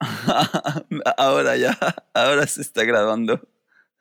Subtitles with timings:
[1.16, 1.76] ahora ya,
[2.14, 3.40] ahora se está grabando.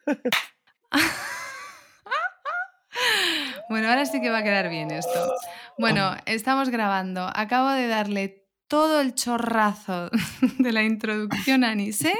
[3.69, 5.33] bueno, ahora sí que va a quedar bien esto.
[5.77, 7.29] Bueno, estamos grabando.
[7.33, 10.09] Acabo de darle todo el chorrazo
[10.59, 12.13] de la introducción a Anise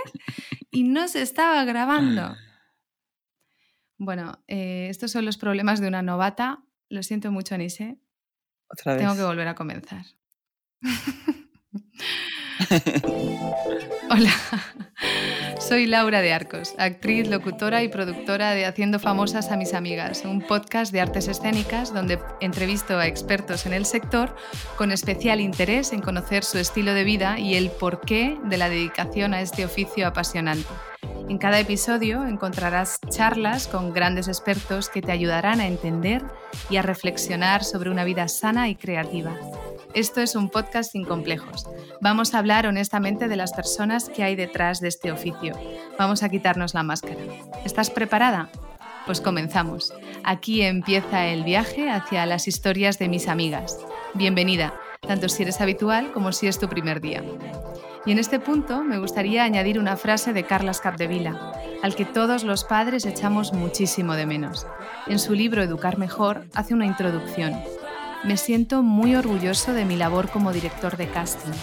[0.72, 2.36] y no se estaba grabando.
[3.98, 6.64] Bueno, eh, estos son los problemas de una novata.
[6.90, 7.98] Lo siento mucho, Anise.
[8.68, 9.02] Otra vez.
[9.02, 10.06] Tengo que volver a comenzar.
[14.10, 14.32] Hola,
[15.60, 20.42] soy Laura de Arcos, actriz, locutora y productora de Haciendo Famosas a mis Amigas, un
[20.42, 24.36] podcast de artes escénicas donde entrevisto a expertos en el sector
[24.78, 29.34] con especial interés en conocer su estilo de vida y el porqué de la dedicación
[29.34, 30.70] a este oficio apasionante.
[31.30, 36.24] En cada episodio encontrarás charlas con grandes expertos que te ayudarán a entender
[36.70, 39.36] y a reflexionar sobre una vida sana y creativa.
[39.94, 41.66] Esto es un podcast sin complejos.
[42.02, 45.58] Vamos a hablar honestamente de las personas que hay detrás de este oficio.
[45.98, 47.22] Vamos a quitarnos la máscara.
[47.64, 48.50] ¿Estás preparada?
[49.06, 49.94] Pues comenzamos.
[50.24, 53.80] Aquí empieza el viaje hacia las historias de mis amigas.
[54.16, 54.74] Bienvenida,
[55.06, 57.24] tanto si eres habitual como si es tu primer día.
[58.06, 62.44] Y en este punto me gustaría añadir una frase de Carlas Capdevila, al que todos
[62.44, 64.68] los padres echamos muchísimo de menos.
[65.08, 67.56] En su libro Educar Mejor hace una introducción
[68.26, 71.54] me siento muy orgulloso de mi labor como director de casting,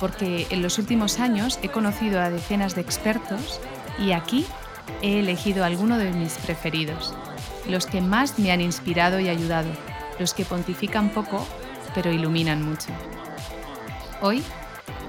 [0.00, 3.60] porque en los últimos años he conocido a decenas de expertos
[3.96, 4.44] y aquí
[5.02, 7.14] he elegido alguno de mis preferidos,
[7.68, 9.70] los que más me han inspirado y ayudado,
[10.18, 11.46] los que pontifican poco
[11.94, 12.88] pero iluminan mucho.
[14.22, 14.42] Hoy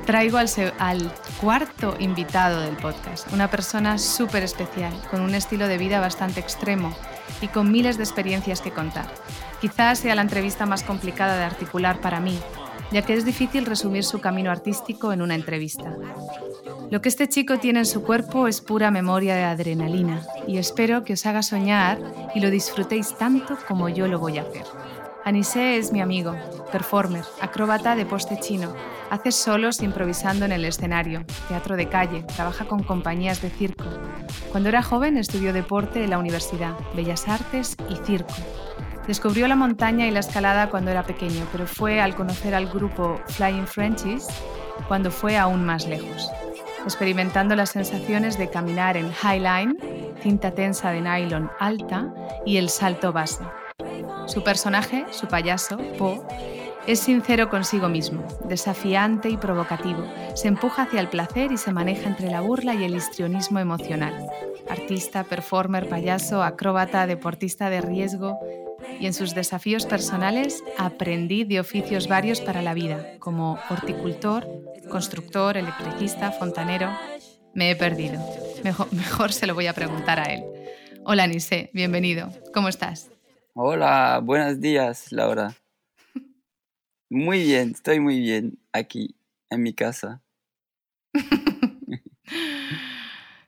[0.06, 6.00] traigo al, cuarto invitado del podcast, una persona súper especial, con un estilo de vida
[6.00, 6.96] bastante extremo
[7.42, 9.08] y con miles de experiencias que contar.
[9.60, 12.40] Quizás sea la entrevista más complicada de articular para mí,
[12.92, 15.96] ya que es difícil resumir su camino artístico en una entrevista.
[16.90, 21.04] Lo que este chico tiene en su cuerpo es pura memoria de adrenalina y espero
[21.04, 22.00] que os haga soñar
[22.36, 24.66] y lo disfrutéis tanto como yo lo voy a hacer.
[25.24, 26.36] Anise es mi amigo,
[26.72, 28.74] performer, acróbata de poste chino.
[29.12, 33.86] Hace solos improvisando en el escenario, teatro de calle, trabaja con compañías de circo.
[34.52, 38.34] Cuando era joven estudió deporte en la universidad, bellas artes y circo.
[39.06, 43.22] Descubrió la montaña y la escalada cuando era pequeño, pero fue al conocer al grupo
[43.28, 44.28] Flying Frenchies
[44.88, 46.32] cuando fue aún más lejos,
[46.84, 49.78] experimentando las sensaciones de caminar en Highline,
[50.22, 52.12] cinta tensa de nylon alta
[52.44, 53.44] y el salto base.
[54.32, 56.26] Su personaje, su payaso, Po,
[56.88, 60.06] es sincero consigo mismo, desafiante y provocativo.
[60.36, 64.30] Se empuja hacia el placer y se maneja entre la burla y el histrionismo emocional.
[64.70, 68.40] Artista, performer, payaso, acróbata, deportista de riesgo,
[69.02, 74.48] y en sus desafíos personales aprendí de oficios varios para la vida, como horticultor,
[74.90, 76.90] constructor, electricista, fontanero.
[77.54, 78.24] Me he perdido.
[78.64, 80.46] Mejor, mejor se lo voy a preguntar a él.
[81.04, 82.30] Hola Nise, bienvenido.
[82.54, 83.12] ¿Cómo estás?
[83.54, 85.54] Hola, buenos días, Laura.
[87.10, 89.18] Muy bien, estoy muy bien aquí
[89.50, 90.24] en mi casa.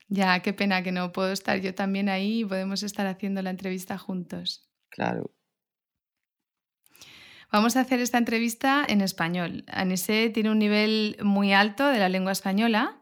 [0.10, 3.50] ya, qué pena que no puedo estar yo también ahí y podemos estar haciendo la
[3.50, 4.70] entrevista juntos.
[4.90, 5.32] Claro.
[7.50, 9.64] Vamos a hacer esta entrevista en español.
[9.68, 13.00] Anise tiene un nivel muy alto de la lengua española,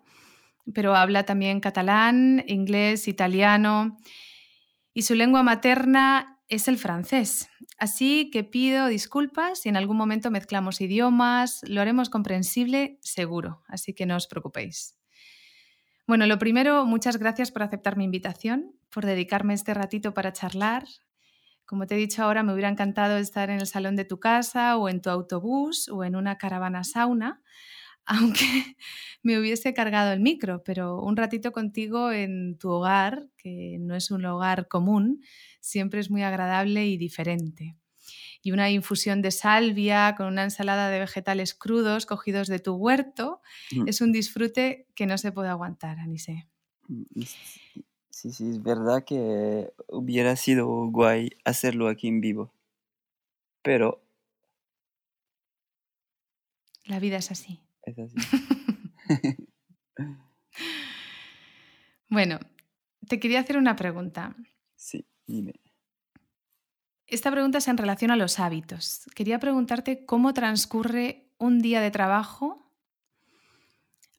[0.71, 3.97] pero habla también catalán, inglés, italiano
[4.93, 7.49] y su lengua materna es el francés.
[7.79, 13.93] Así que pido disculpas si en algún momento mezclamos idiomas, lo haremos comprensible seguro, así
[13.93, 14.97] que no os preocupéis.
[16.05, 20.83] Bueno, lo primero, muchas gracias por aceptar mi invitación, por dedicarme este ratito para charlar.
[21.65, 24.75] Como te he dicho ahora, me hubiera encantado estar en el salón de tu casa
[24.75, 27.41] o en tu autobús o en una caravana sauna,
[28.05, 28.45] aunque
[29.23, 34.11] me hubiese cargado el micro, pero un ratito contigo en tu hogar, que no es
[34.11, 35.23] un hogar común,
[35.59, 37.77] siempre es muy agradable y diferente.
[38.43, 43.41] Y una infusión de salvia con una ensalada de vegetales crudos cogidos de tu huerto
[43.71, 43.87] mm.
[43.87, 46.47] es un disfrute que no se puede aguantar, Anise.
[46.87, 47.21] Mm,
[48.21, 52.53] Sí, sí, es verdad que hubiera sido guay hacerlo aquí en vivo.
[53.63, 54.03] Pero...
[56.85, 57.61] La vida es así.
[57.83, 58.15] Es así.
[62.09, 62.39] bueno,
[63.07, 64.35] te quería hacer una pregunta.
[64.75, 65.53] Sí, dime.
[67.07, 69.05] Esta pregunta es en relación a los hábitos.
[69.15, 72.71] Quería preguntarte cómo transcurre un día de trabajo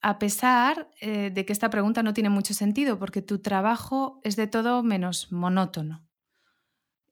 [0.02, 4.34] a pesar eh, de que esta pregunta no tiene mucho sentido, porque tu trabajo es
[4.34, 6.04] de todo menos monótono.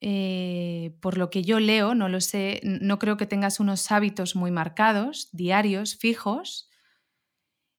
[0.03, 4.35] Eh, por lo que yo leo, no lo sé, no creo que tengas unos hábitos
[4.35, 6.69] muy marcados, diarios, fijos,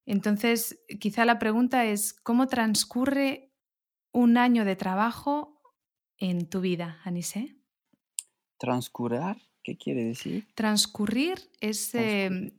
[0.05, 3.53] Entonces, quizá la pregunta es, ¿cómo transcurre
[4.11, 5.61] un año de trabajo
[6.17, 7.55] en tu vida, Anise?
[8.57, 9.37] ¿Transcurar?
[9.63, 10.47] ¿Qué quiere decir?
[10.55, 12.51] Transcurrir es em,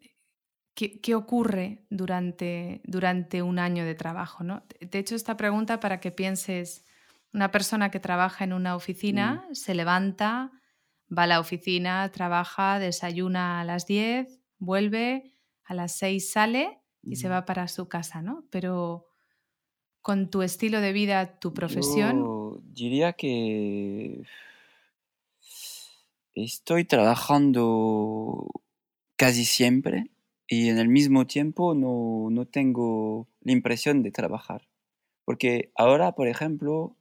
[0.74, 4.44] ¿qué, ocurre durante, durante un año de trabajo.
[4.44, 4.62] ¿no?
[4.62, 6.84] Te he hecho esta pregunta para que pienses,
[7.32, 9.52] una persona que trabaja en una oficina Mm.
[9.52, 10.52] se levanta,
[11.16, 15.32] va a la oficina, trabaja, desayuna a las 10, vuelve,
[15.64, 17.30] a las 6 sale y se Ujú.
[17.30, 18.46] va para su casa, ¿no?
[18.50, 19.06] Pero
[20.02, 24.22] con tu estilo de vida, tu profesión, Yo diría que
[26.34, 28.46] estoy trabajando
[29.16, 30.10] casi siempre
[30.46, 34.68] y en el mismo tiempo no, no tengo la impresión de trabajar.
[35.24, 36.96] Porque ahora, por ejemplo,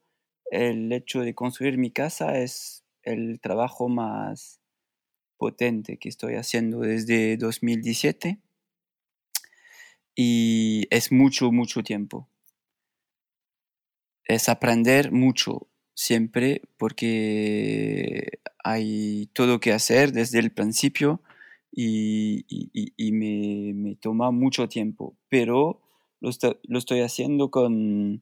[0.52, 4.60] el hecho de construir mi casa es el trabajo más
[5.38, 8.40] potente que estoy haciendo desde 2017
[10.14, 12.28] y es mucho, mucho tiempo.
[14.26, 21.22] Es aprender mucho siempre porque hay todo que hacer desde el principio
[21.72, 22.46] y,
[23.14, 25.82] me, me toma mucho tiempo, pero
[26.20, 26.30] lo,
[26.64, 28.22] lo estoy haciendo con,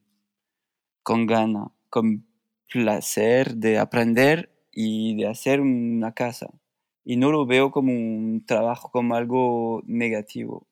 [1.02, 2.26] con gana, con
[2.72, 6.48] placer de aprender y de hacer una casa.
[7.04, 10.66] Y no lo veo como un trabajo, como algo negativo.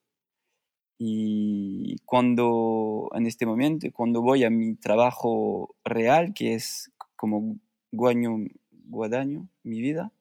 [0.98, 7.56] Y cuando, en este momento, cuando voy a mi trabajo real, que es como
[7.92, 8.36] guaño,
[8.70, 10.12] guadaño, mi vida,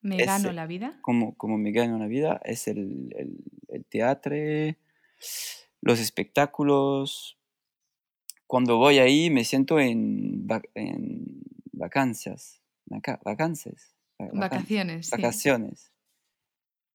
[0.00, 0.98] me gano la vida.
[1.02, 4.36] como, como me gano la vida, es el, el, el teatro,
[5.80, 7.39] los espectáculos.
[8.50, 15.12] Cuando voy ahí me siento en, va- en vacancias, vaca- vacances, va- vacan- Vacaciones, sí.
[15.12, 15.92] vacaciones,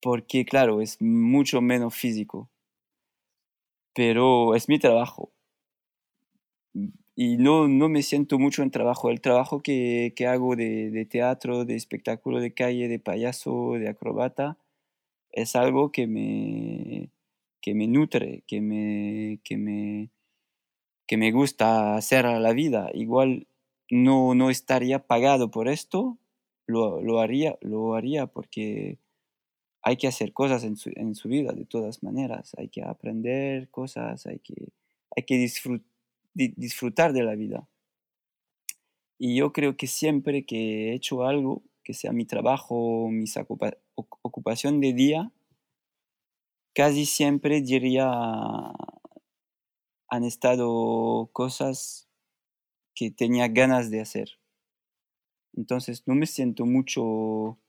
[0.02, 2.52] porque claro, es mucho menos físico,
[3.94, 5.32] pero es mi trabajo.
[7.16, 9.10] Y no, no me siento mucho en trabajo.
[9.10, 13.88] El trabajo que, que hago de, de teatro, de espectáculo de calle, de payaso, de
[13.88, 14.58] acrobata,
[15.32, 17.12] es algo que me,
[17.62, 20.12] que me nutre, que me, que me,
[21.08, 22.90] que me gusta hacer a la vida.
[22.94, 23.48] Igual
[23.92, 26.18] no, no estaría pagado por esto,
[26.68, 29.00] lo, lo haría, lo haría porque
[29.84, 32.54] hay que hacer cosas en su, en su vida de todas maneras.
[32.58, 34.70] Hay que aprender cosas, hay que,
[35.16, 35.84] hay que disfrut-
[36.34, 37.70] di- disfrutar de la vida.
[39.18, 43.26] Y yo creo que siempre que he hecho algo, que sea mi trabajo, mi
[43.96, 45.32] ocupación de día,
[46.74, 48.06] casi siempre diría
[50.16, 52.08] han estado cosas
[52.96, 54.30] que tenía ganas de hacer.
[55.54, 57.60] Entonces no me siento mucho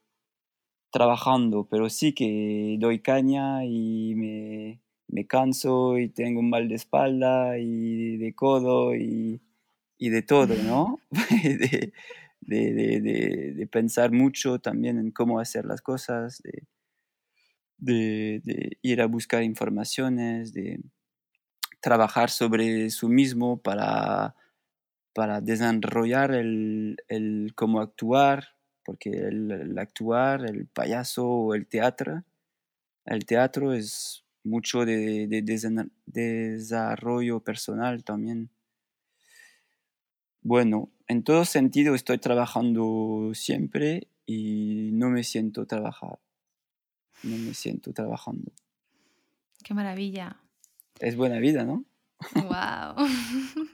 [0.91, 6.75] trabajando, pero sí que doy caña y me, me canso y tengo un mal de
[6.75, 9.41] espalda y de codo y,
[9.97, 10.99] y de todo, ¿no?
[11.43, 11.93] de,
[12.41, 16.41] de, de, de, pensar mucho también en cómo hacer las cosas,
[17.77, 20.79] de ir a buscar informaciones, de
[21.79, 24.35] trabajar sobre su mismo para,
[25.13, 32.23] para desarrollar el, el cómo actuar, porque el, actuar, el payaso o el teatro,
[33.05, 38.49] el teatro es mucho de, de desarrollo personal también.
[40.41, 46.19] Bueno, en todo sentido estoy trabajando siempre y no me siento trabajar.
[47.23, 48.51] No me siento trabajando.
[49.63, 50.39] Qué maravilla.
[50.99, 51.85] Es buena vida, ¿no?
[52.33, 53.05] Wow.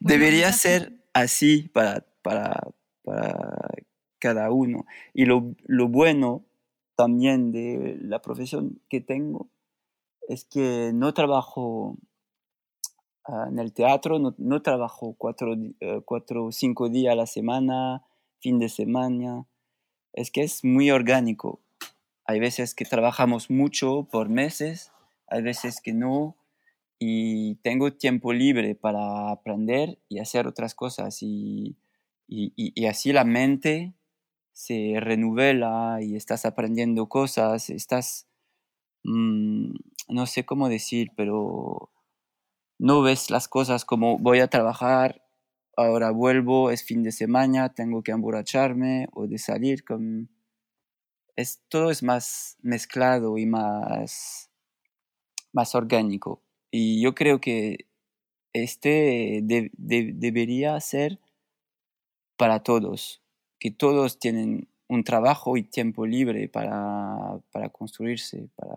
[0.00, 2.68] Debería ser así para, para,
[3.02, 3.70] para
[4.18, 4.86] cada uno.
[5.14, 6.44] Y lo, lo bueno
[6.96, 9.48] también de la profesión que tengo
[10.28, 11.96] es que no trabajo
[13.24, 17.26] ah, en el teatro, no, no trabajo cuatro, eh, cuatro o cinco días a la
[17.26, 18.02] semana,
[18.40, 19.46] fin de semana.
[20.12, 21.60] Es que es muy orgánico.
[22.24, 24.92] Hay veces que trabajamos mucho por meses,
[25.28, 26.36] hay veces que no,
[26.98, 31.18] y tengo tiempo libre para aprender y hacer otras cosas.
[31.22, 31.76] Y,
[32.28, 33.94] y- y- y así la mente
[34.52, 38.28] se renueva y estás aprendiendo cosas, estás,
[39.04, 39.72] mm,
[40.10, 41.90] no sé cómo decir, pero
[42.78, 45.22] no ves las cosas como voy a trabajar,
[45.76, 50.30] ahora vuelvo, es fin de semana, tengo que emborracharme o de salir con...
[51.36, 54.50] Es, todo es más mezclado y más,
[55.52, 56.42] más orgánico.
[56.70, 57.86] Y yo creo que
[58.52, 61.20] este de- de- debería ser
[62.36, 63.22] para todos,
[63.58, 68.76] que todos tienen un trabajo y tiempo libre para, para construirse, para,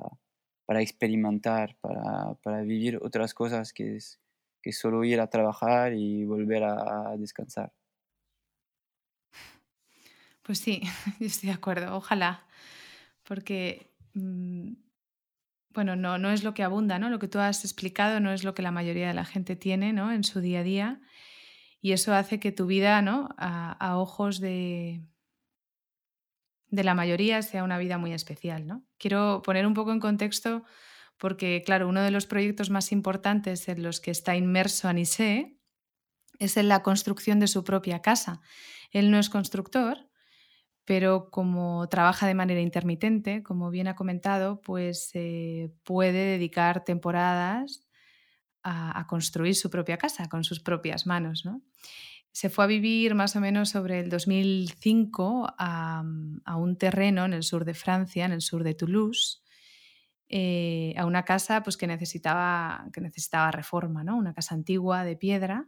[0.65, 4.19] para experimentar, para, para, vivir otras cosas que, es,
[4.61, 7.71] que solo ir a trabajar y volver a, descansar.
[10.41, 10.81] Pues sí,
[11.19, 12.47] estoy de acuerdo, ojalá,
[13.23, 14.71] porque, mm,
[15.73, 17.09] bueno, no, no es lo que abunda, ¿no?
[17.09, 19.93] Lo que tú has explicado no es lo que la mayoría de la gente tiene,
[19.93, 20.11] ¿no?
[20.11, 21.01] En su día a día
[21.81, 23.29] y eso hace que tu vida, ¿no?
[23.37, 25.01] A, ojos de,
[26.67, 28.83] de la mayoría sea una vida muy especial, ¿no?
[28.97, 30.63] Quiero poner un poco en contexto
[31.17, 35.57] porque, claro, uno de los proyectos más importantes en los que está inmerso Anise
[36.39, 38.41] es en la construcción de su propia casa.
[38.91, 40.08] Él no es constructor,
[40.89, 47.87] pero como trabaja de manera intermitente, como bien ha comentado, pues eh, puede dedicar temporadas
[48.63, 51.45] a, construir su propia casa con sus propias manos.
[51.45, 51.61] ¿no?
[52.31, 56.01] Se fue a vivir más o menos sobre el 2005 a,
[56.57, 59.43] un terreno en el sur de Francia, en el sur de Toulouse,
[60.27, 64.17] eh, a una casa pues, que, necesitaba, que necesitaba reforma, ¿no?
[64.17, 65.67] una casa antigua de piedra.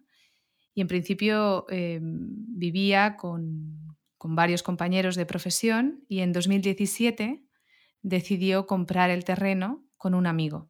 [0.73, 7.43] Y en principio eh, vivía con, con varios compañeros de profesión y en 2017
[8.03, 10.69] decidió comprar el terreno con un amigo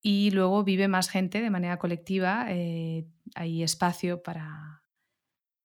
[0.00, 4.82] y luego vive más gente de manera colectiva, eh, hay espacio para,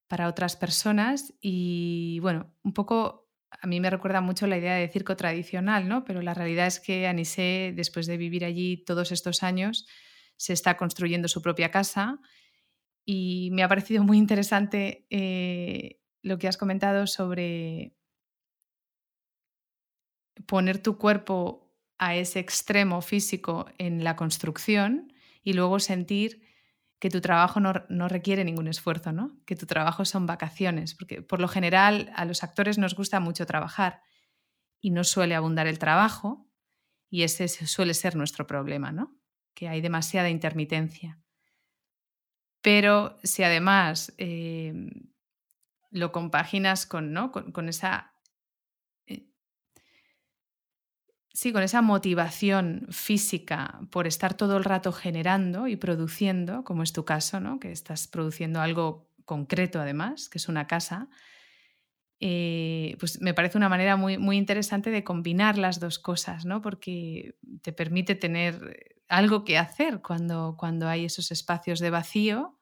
[0.10, 4.90] para otras personas y bueno, un poco a mí me recuerda mucho la idea de
[4.90, 6.04] circo tradicional, ¿no?
[6.04, 9.88] Pero la realidad es que Anise, después de vivir allí todos estos años,
[10.36, 12.20] se está construyendo su propia casa
[13.06, 17.96] y me ha parecido muy interesante eh, lo que has comentado sobre
[20.46, 25.14] poner tu cuerpo a ese extremo físico en la construcción
[25.44, 26.44] y luego sentir
[27.00, 29.40] que tu trabajo no, requiere ningún esfuerzo, ¿no?
[29.46, 33.46] que tu trabajo son vacaciones, porque por lo general a los actores nos gusta mucho
[33.46, 34.02] trabajar
[34.80, 36.48] y no suele abundar el trabajo
[37.10, 39.16] y ese suele ser nuestro problema, ¿no?
[39.56, 41.20] que hay demasiada intermitencia.
[42.62, 44.74] Pero si además eh,
[45.92, 47.32] lo compaginas con, ¿no?
[47.32, 48.14] con esa
[51.34, 56.92] Sí, con esa motivación física por estar todo el rato generando y produciendo, como es
[56.92, 57.58] tu caso, ¿no?
[57.60, 61.08] que estás produciendo algo concreto además, que es una casa,
[62.20, 66.62] eh, pues me parece una manera muy, muy interesante de combinar las dos cosas, ¿no?
[66.62, 72.60] porque te permite tener algo que hacer cuando, cuando hay esos espacios de vacío.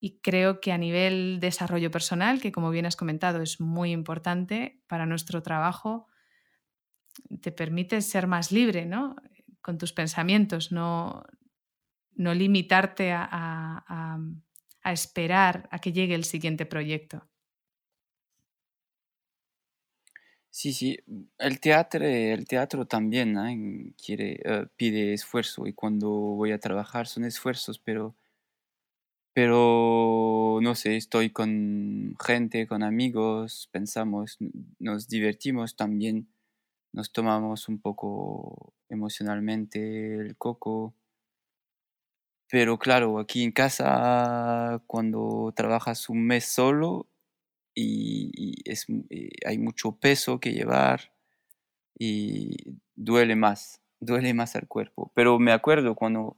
[0.00, 4.82] Y creo que a nivel desarrollo personal, que como bien has comentado es muy importante
[4.88, 6.08] para nuestro trabajo,
[7.42, 9.16] te permite ser más libre, ¿no?
[9.62, 11.24] Con tus pensamientos, no,
[12.14, 14.18] no limitarte a,
[14.84, 17.28] esperar a que llegue el siguiente proyecto.
[20.52, 20.98] Sí, sí,
[21.38, 23.36] el teatro, el teatro también
[24.08, 28.16] eh, pide esfuerzo y cuando voy a trabajar son esfuerzos, pero,
[29.32, 34.38] pero no sé, estoy con gente, con amigos, pensamos,
[34.78, 36.28] nos divertimos también
[36.92, 40.94] nos tomamos un poco emocionalmente el coco.
[42.48, 47.08] Pero claro, aquí en casa, cuando trabajas un mes solo
[47.74, 51.12] y, es, eh, hay mucho peso que llevar
[51.98, 52.56] y
[52.96, 55.12] duele más, duele más al cuerpo.
[55.14, 56.36] Pero me acuerdo cuando,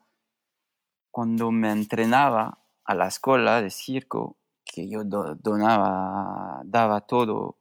[1.11, 7.59] cuando me entrenaba a la escuela de circo, que yo donaba, daba todo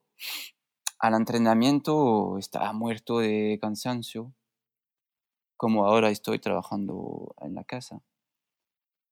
[1.02, 4.36] al entrenamiento estaba muerto de cansancio,
[5.58, 8.04] como ahora estoy trabajando en la casa.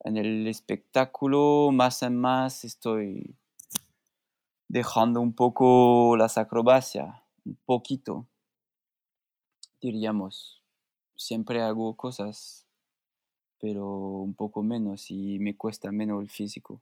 [0.02, 3.36] En el espectáculo, más en más, estoy
[4.68, 8.28] dejando un poco las acrobacias, un poquito,
[9.82, 10.64] diríamos.
[11.16, 12.68] Siempre hago cosas,
[13.60, 16.82] pero un poco menos y me cuesta menos el físico.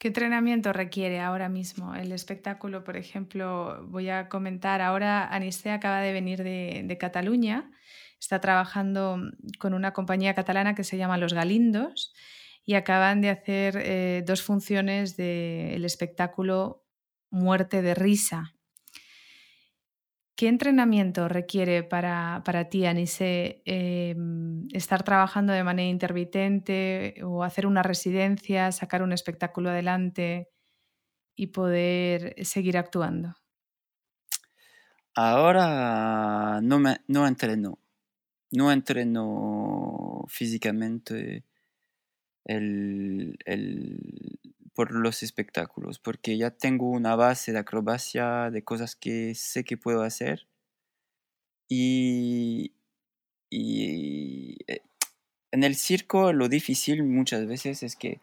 [0.00, 2.84] ¿Qué entrenamiento requiere ahora mismo el espectáculo?
[2.84, 7.70] Por ejemplo, voy a comentar, ahora Aniste acaba de venir de, Cataluña,
[8.18, 9.20] está trabajando
[9.58, 12.14] con una compañía catalana que se llama Los Galindos
[12.64, 16.82] y acaban de hacer eh, dos funciones del espectáculo
[17.30, 18.54] Muerte de Risa.
[20.40, 27.82] ¿Qué entrenamiento requiere para, ti, Anise, em, estar trabajando de manera intermitente o hacer una
[27.82, 30.48] residencia, sacar un espectáculo adelante
[31.36, 33.34] y poder seguir actuando?
[35.14, 37.78] Ahora no, me, no entreno,
[38.50, 41.44] no entreno físicamente
[44.80, 49.76] por los espectáculos, porque ya tengo una base de acrobacia, de cosas que sé que
[49.76, 50.48] puedo hacer.
[51.68, 52.72] Y,
[53.50, 54.80] y eh,
[55.50, 58.22] en el circo lo difícil muchas veces es que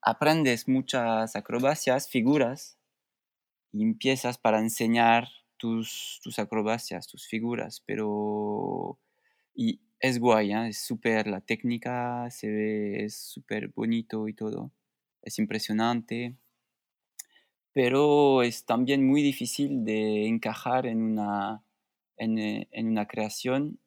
[0.00, 2.78] aprendes muchas acrobacias, figuras,
[3.72, 9.00] y empiezas para enseñar tus, tus acrobacias, tus figuras, pero
[9.52, 14.70] y es guay, es súper, la técnica se ve, es súper bonito y todo,
[15.22, 16.36] es impresionante,
[17.72, 21.64] pero es también muy difícil de encajar en una,
[22.16, 23.78] en, eh, en una creación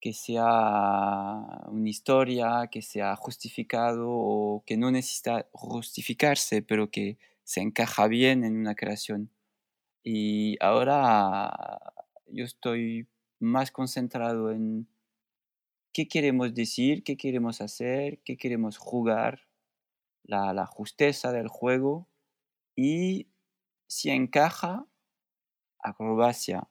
[0.00, 7.60] que sea una historia, que sea justificado o que no necesita justificarse, pero que se
[7.60, 9.30] encaja bien en una creación.
[10.04, 11.52] Y ahora
[12.28, 13.08] yo estoy
[13.40, 14.88] más concentrado en
[15.92, 19.49] qué queremos decir, qué queremos hacer, qué queremos jugar,
[20.24, 22.08] la, la justeza del juego
[22.76, 23.28] y
[23.86, 24.86] si encaja,
[25.80, 26.68] acrobacia,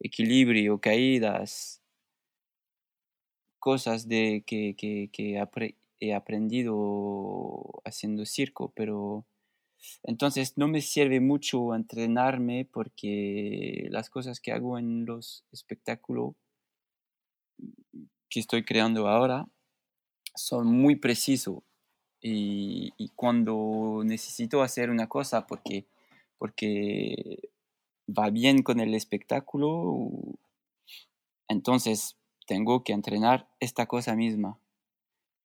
[0.00, 1.82] equilibrio, caídas,
[3.58, 5.42] cosas de que, que, que
[6.00, 9.26] he aprendido haciendo circo, pero
[10.02, 16.34] entonces no me sirve mucho entrenarme porque las cosas que hago en los espectáculos
[18.28, 19.46] que estoy creando ahora
[20.34, 21.62] son muy precisos
[22.22, 25.86] y, cuando necesito hacer una cosa porque,
[26.38, 27.50] porque
[28.08, 30.10] va bien con el espectáculo,
[31.48, 34.58] entonces tengo que entrenar esta cosa misma.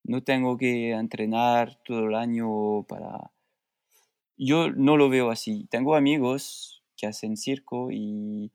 [0.04, 3.32] No tengo que entrenar todo el año para
[4.38, 5.66] yo no lo veo así.
[5.70, 8.52] Tengo amigos que hacen circo y,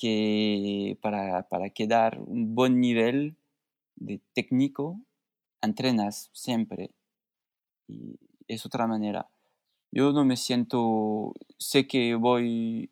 [0.00, 3.36] que para, quedar un buen nivel
[3.96, 5.00] de técnico,
[5.60, 6.90] entrenas siempre.
[7.88, 9.28] Y es otra manera.
[9.90, 12.90] Yo no me siento, sé que voy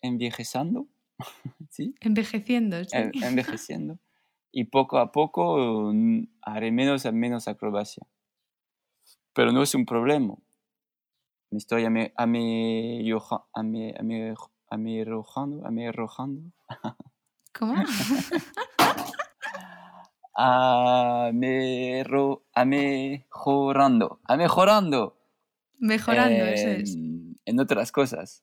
[0.00, 0.86] envejeciendo,
[1.70, 1.94] ¿sí?
[2.00, 2.96] Envejeciendo, sí.
[3.22, 3.98] Envejeciendo.
[4.50, 8.06] Y poco a poco mm, haré menos y menos acrobacia.
[9.32, 10.36] Pero no es un problema
[11.52, 13.02] me estoy ame, ame,
[13.52, 14.34] ame, ame,
[14.70, 15.66] amerojando,
[20.34, 21.30] amerojando.
[22.52, 22.52] ¿Cómo?
[22.54, 25.16] Amero, amejorando, amejorando.
[25.78, 26.96] Mejorando, eso es.
[27.44, 28.42] En otras cosas.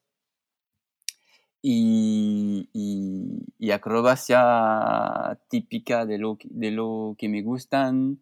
[1.62, 8.20] Y, y, y, acrobacia típica de lo, de lo que me gustan,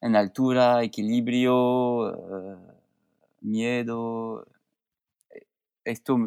[0.00, 2.10] en altura, equilibrio.
[2.10, 2.80] Uh,
[3.40, 4.46] miedo,
[5.30, 5.46] eh,
[5.84, 6.18] esto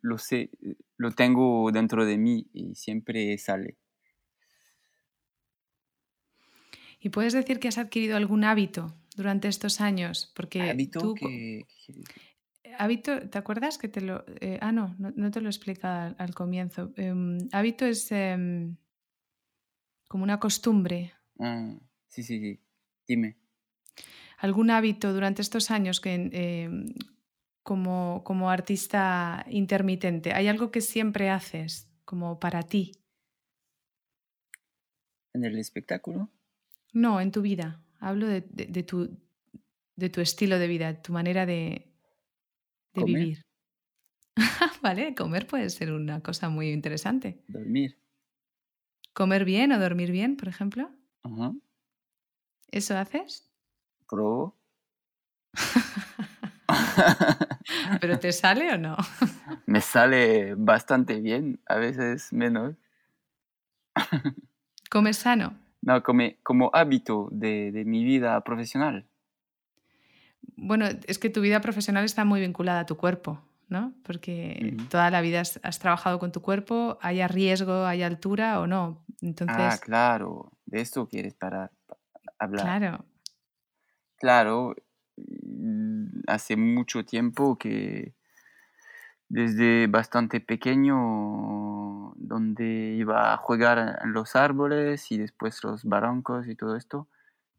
[0.00, 0.50] lo sé,
[0.96, 3.76] lo tengo dentro de mí y siempre sale.
[7.02, 10.32] ¿Y puedes decir que has adquirido algún hábito durante estos años?
[10.34, 11.14] Porque ¿Hábito?
[12.78, 14.24] Hábito, ¿te acuerdas que te lo...
[14.40, 16.92] Eh, ah, no, no, te lo explica al, comienzo.
[16.96, 18.76] Em, hábito es em,
[20.08, 21.12] como una costumbre.
[21.38, 21.74] Ah,
[22.08, 22.60] sí, sí, sí.
[23.06, 23.42] Dime
[24.42, 26.86] algún hábito durante estos años que, em,
[27.62, 30.32] como, como artista intermitente?
[30.32, 32.90] ¿Hay algo que siempre haces como para ti?
[35.32, 36.28] ¿En el espectáculo?
[36.92, 37.80] No, en tu vida.
[38.00, 38.42] Hablo de,
[38.82, 39.18] tu,
[39.96, 41.92] de tu estilo de vida, tu manera de,
[42.94, 43.44] vivir.
[44.82, 47.42] vale, comer puede ser una cosa muy interesante.
[47.48, 47.98] Dormir.
[49.12, 50.90] ¿Comer bien o dormir bien, por ejemplo?
[52.70, 53.50] ¿Eso haces?
[58.00, 58.96] ¿Pero te sale o no?
[59.66, 62.74] Me sale bastante bien, a veces menos.
[64.90, 65.61] ¿Comes sano?
[65.82, 69.06] No, come, como hábito de, mi vida profesional.
[70.56, 73.92] Bueno, es que tu vida profesional está muy vinculada a tu cuerpo, ¿no?
[74.04, 79.04] Porque toda la vida has, trabajado con tu cuerpo, haya riesgo, haya altura o no.
[79.08, 79.56] Ah, Entonces...
[79.58, 81.70] Ah, claro, de esto quieres parar,
[82.38, 82.62] hablar.
[82.64, 83.04] Claro,
[84.22, 84.76] Claro,
[86.28, 88.14] hace mucho tiempo que
[89.32, 96.54] desde bastante pequeño, donde iba a jugar en los árboles y después los barrancos y
[96.54, 97.08] todo esto,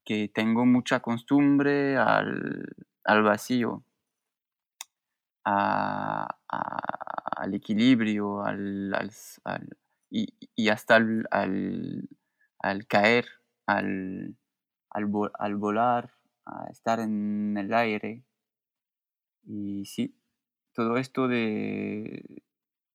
[0.06, 2.76] que tengo mucha costumbre al,
[3.24, 3.84] vacío,
[5.44, 6.28] al
[7.54, 9.10] equilibrio, al,
[10.12, 13.26] y, hasta al, caer,
[13.66, 14.38] al,
[14.92, 16.14] al volar
[16.46, 18.24] a estar en el aire.
[19.46, 20.16] Y sí,
[20.74, 22.44] todo esto de,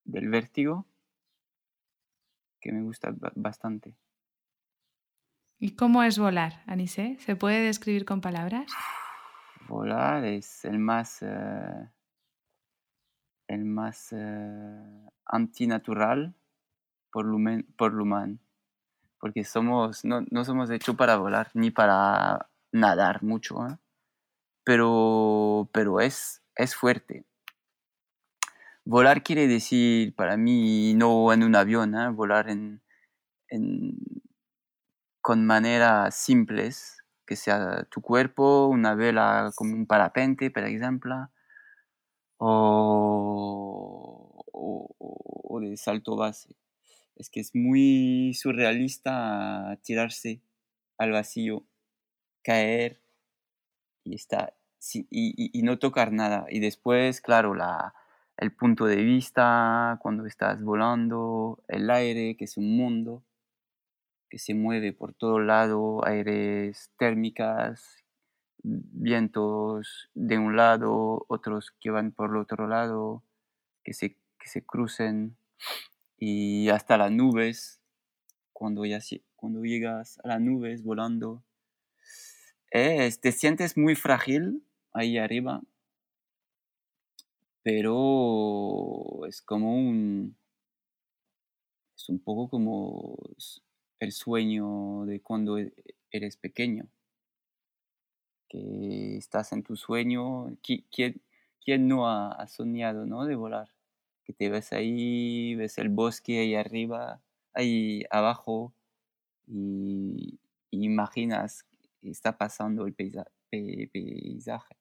[0.04, 0.86] del vértigo
[2.60, 3.96] que me gusta bastante.
[5.60, 7.16] ¿Y cómo es volar, Anise?
[7.20, 8.70] ¿Se puede describir con palabras?
[9.68, 11.90] Volar es el más, eh,
[13.48, 16.34] el más eh, antinatural
[17.10, 17.92] por lumen, por
[19.18, 23.76] porque somos, no, no somos hechos para volar ni para nadar mucho, ¿eh?
[24.64, 27.24] pero, pero es, es fuerte.
[28.88, 32.08] Volar quiere decir para mí no en un avión, ¿eh?
[32.10, 32.82] volar en,
[35.20, 41.30] con maneras simples, que sea tu cuerpo, una vela como un parapente, por ejemplo,
[42.38, 46.56] o, o de salto base
[47.18, 50.40] es que es muy surrealista tirarse
[50.96, 51.66] al vacío,
[52.42, 53.00] caer
[54.04, 54.54] y, está,
[55.10, 56.46] y, no tocar nada.
[56.48, 57.94] Y después, claro, la,
[58.38, 63.24] el punto de vista, cuando estás volando, el aire, que es un mundo
[64.30, 68.04] que se mueve por todo lado, aires térmicas,
[68.62, 73.24] vientos de un lado, otros que van por el otro lado,
[73.82, 75.36] que se, que se crucen
[76.16, 77.80] y hasta las nubes,
[78.52, 79.00] cuando, ya,
[79.34, 81.42] cuando llegas a las nubes volando,
[82.70, 85.62] te sientes muy frágil ahí arriba,
[87.68, 90.34] pero es como un,
[91.94, 93.14] es un poco como
[93.98, 95.74] el sueño de cuando e,
[96.10, 96.88] eres pequeño,
[98.48, 101.20] que estás en tu sueño, ¿quién,
[101.62, 103.26] quién no ha, soñado ¿no?
[103.26, 103.68] de volar?
[104.24, 107.20] que te ves ahí, ves el bosque ahí arriba,
[107.52, 108.72] ahí abajo,
[109.46, 111.66] y, imaginas
[112.00, 114.74] que está pasando el paisaje.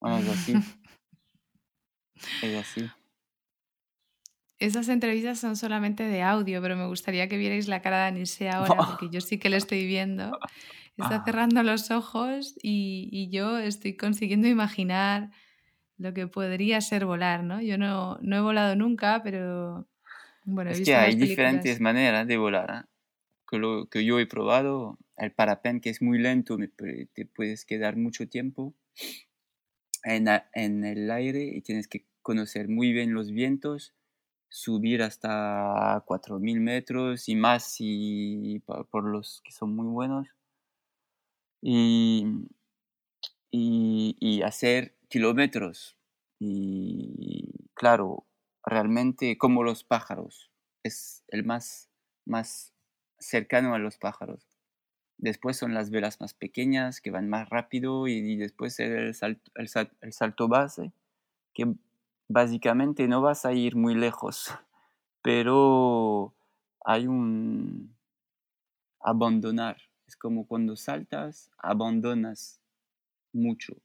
[0.00, 0.54] Bueno, es así.
[2.42, 2.90] es así.
[4.58, 8.50] Esas entrevistas son solamente de audio, pero me gustaría que vierais la cara de Anise
[8.50, 10.38] ahora, porque yo sí que lo estoy viendo.
[10.96, 11.22] Está ah.
[11.24, 15.30] cerrando los ojos y, y yo estoy consiguiendo imaginar
[15.96, 17.60] lo que podría ser volar, ¿no?
[17.60, 19.86] Yo no, no he volado nunca, pero
[20.44, 22.70] bueno, he es que hay diferentes maneras de volar.
[22.70, 22.88] ¿eh?
[23.48, 26.56] Que, lo, que yo he probado, el parapente que es muy lento,
[27.12, 28.74] te puedes quedar mucho tiempo
[30.04, 33.94] en, en el aire y tienes que conocer muy bien los vientos,
[34.50, 40.28] subir hasta 4.000 metros y más y, por los que son muy buenos.
[41.62, 42.26] Y,
[43.50, 45.96] y, y hacer kilómetros.
[46.38, 48.26] Y claro,
[48.62, 50.50] realmente como los pájaros,
[50.82, 51.88] es el más,
[52.26, 52.74] más
[53.18, 54.46] cercano a los pájaros.
[55.16, 59.70] Después son las velas más pequeñas que van más rápido y, después el salto, el,
[60.02, 60.92] el salto base,
[61.54, 61.74] que
[62.28, 64.54] básicamente no vas a ir muy lejos,
[65.22, 66.34] pero
[66.84, 67.94] hay un
[69.00, 69.78] abandonar.
[70.06, 72.60] Es como cuando saltas, abandonas
[73.32, 73.76] mucho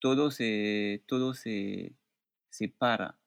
[0.00, 1.92] todo se, todo se,
[2.50, 3.18] se para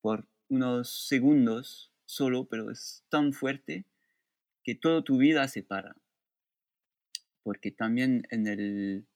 [0.00, 3.84] por unos segundos solo, pero es tan fuerte
[4.62, 5.96] que toda tu vida se para.
[7.42, 9.06] Porque también en el,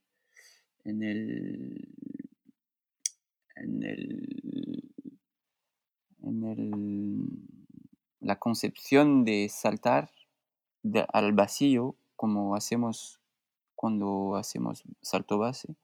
[0.84, 1.88] en el,
[3.60, 4.92] en el,
[6.22, 7.24] en el,
[8.20, 10.10] la concepción de saltar
[11.12, 13.20] al vacío, como hacemos
[13.74, 15.74] cuando hacemos salto base,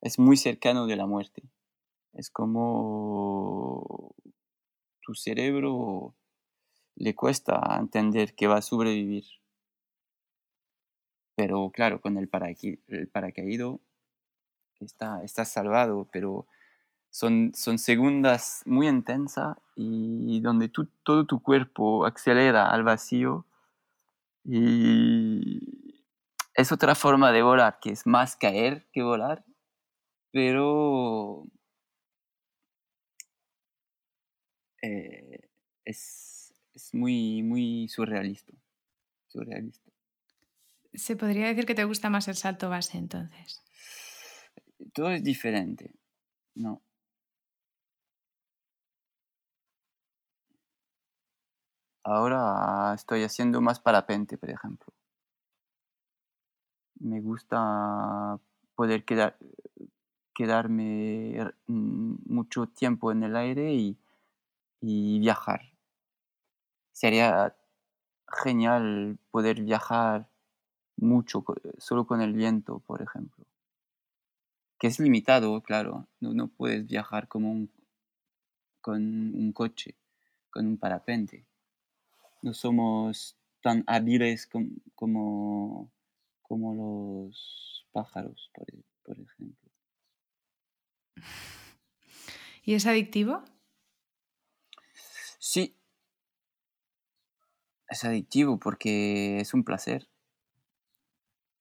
[0.00, 1.42] es muy cercano de la muerte.
[2.12, 4.14] Es como
[5.00, 6.14] tu cerebro
[6.96, 9.24] le cuesta entender que va a sobrevivir.
[11.34, 13.80] Pero claro, con el, paracaído
[14.80, 16.46] está, está salvado, pero
[17.12, 23.46] son, son segundas muy intensas y donde todo tu cuerpo acelera al vacío
[24.44, 25.94] y
[26.54, 29.44] es otra forma de volar, que es más caer que volar
[30.32, 31.46] pero
[34.80, 35.48] eh,
[35.84, 36.52] es,
[36.92, 38.52] muy, muy surrealista,
[39.28, 39.90] surrealista.
[40.94, 43.62] ¿Se podría decir que te gusta más el salto base entonces?
[44.92, 45.94] Todo es diferente,
[46.54, 46.82] ¿no?
[52.04, 54.92] Ahora estoy haciendo más parapente, por ejemplo.
[56.98, 58.38] Me gusta
[58.74, 59.36] poder quedar,
[60.34, 63.98] quedarme mm, mucho tiempo en el aire y,
[65.20, 65.60] viajar.
[66.92, 67.54] Sería
[68.42, 70.28] genial poder viajar
[70.96, 71.44] mucho
[71.78, 73.44] solo con el viento, por ejemplo.
[74.78, 76.08] Que es limitado, claro.
[76.20, 77.70] No, no puedes viajar como un,
[78.80, 79.94] con un coche,
[80.50, 81.46] con un parapente.
[82.42, 84.46] No somos tan hábiles
[84.94, 85.90] como,
[86.42, 88.50] como, los pájaros,
[89.04, 89.70] por ejemplo.
[92.64, 93.44] ¿Y es adictivo?
[95.38, 95.76] Sí,
[97.88, 100.08] es adictivo porque es un placer.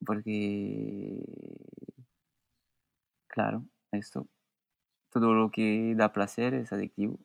[0.06, 1.24] Porque,
[3.28, 4.28] claro, esto,
[5.12, 7.20] todo lo que da placer es adictivo.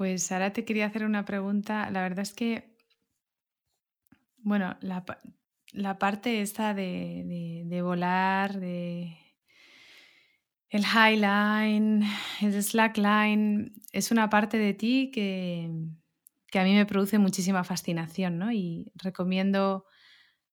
[0.00, 1.90] Pues ahora te quería hacer una pregunta.
[1.90, 2.74] La verdad es que,
[4.38, 5.04] bueno, la,
[5.98, 9.18] parte esta de, de volar, de
[10.70, 12.02] el highline,
[12.40, 15.68] el slackline, es una parte de ti que,
[16.58, 18.50] a mí me produce muchísima fascinación, ¿no?
[18.52, 19.84] Y recomiendo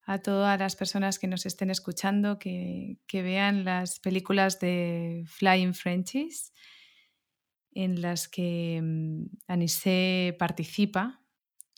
[0.06, 6.52] a todas las personas que nos estén escuchando que, vean las películas de Flying Frenchies
[7.78, 11.22] en las que mm, Anise participa.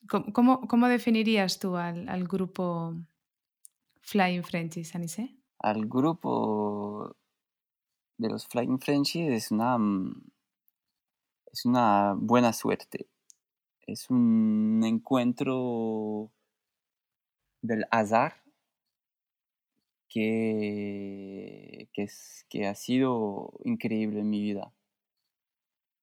[0.07, 2.95] ¿Cómo, definirías tú al, grupo
[4.01, 5.35] Flying Frenchies, Anise?
[5.59, 7.17] Al grupo
[8.17, 10.23] de los Flying Frenchies es una, mm,
[11.51, 13.09] es una buena suerte.
[13.85, 16.31] Es un encuentro
[17.61, 18.41] del azar
[20.07, 21.89] que,
[22.47, 24.73] que ha sido increíble en mi vida.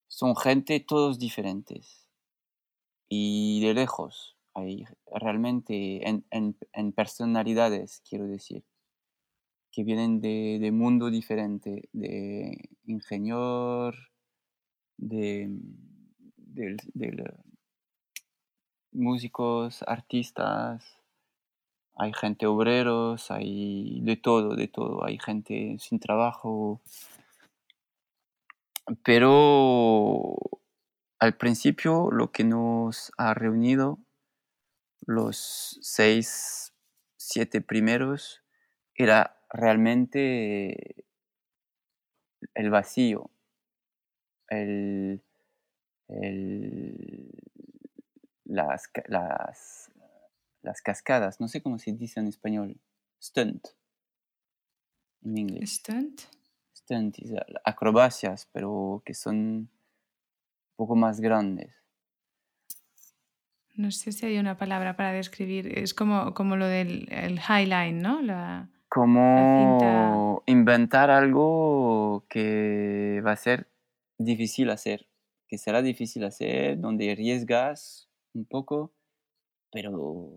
[0.08, 2.08] Son gente todos diferentes
[3.08, 4.36] y de lejos.
[4.54, 8.64] Hay realmente en, en personalidades, quiero decir
[9.76, 13.92] que vienen de, de mundo diferente, de ingeniero,
[14.96, 15.50] de,
[18.90, 20.82] músicos, artistas,
[21.94, 26.80] hay gente obreros, hay de todo, de todo, hay gente sin trabajo.
[29.02, 30.36] Pero
[31.18, 33.98] al principio lo que nos ha reunido,
[35.06, 36.72] los seis,
[37.16, 38.42] siete primeros,
[38.94, 41.04] era realmente
[42.54, 43.30] el vacío,
[44.48, 45.22] el,
[48.44, 49.90] las, las,
[50.62, 52.80] las, cascadas, no sé cómo se dice en español,
[53.20, 53.66] stunt,
[55.22, 55.76] en inglés.
[55.76, 56.35] Stunt.
[56.86, 57.16] Stunt,
[57.64, 59.70] acrobacias, pero que son un
[60.76, 61.74] poco más grandes.
[63.74, 67.98] No sé si hay una palabra para describir, es como, como lo del el highline,
[67.98, 68.22] ¿no?
[68.22, 73.68] La, como inventar algo que va a ser
[74.16, 75.08] difícil hacer,
[75.48, 78.94] que será difícil hacer, donde arriesgas un poco,
[79.70, 80.30] pero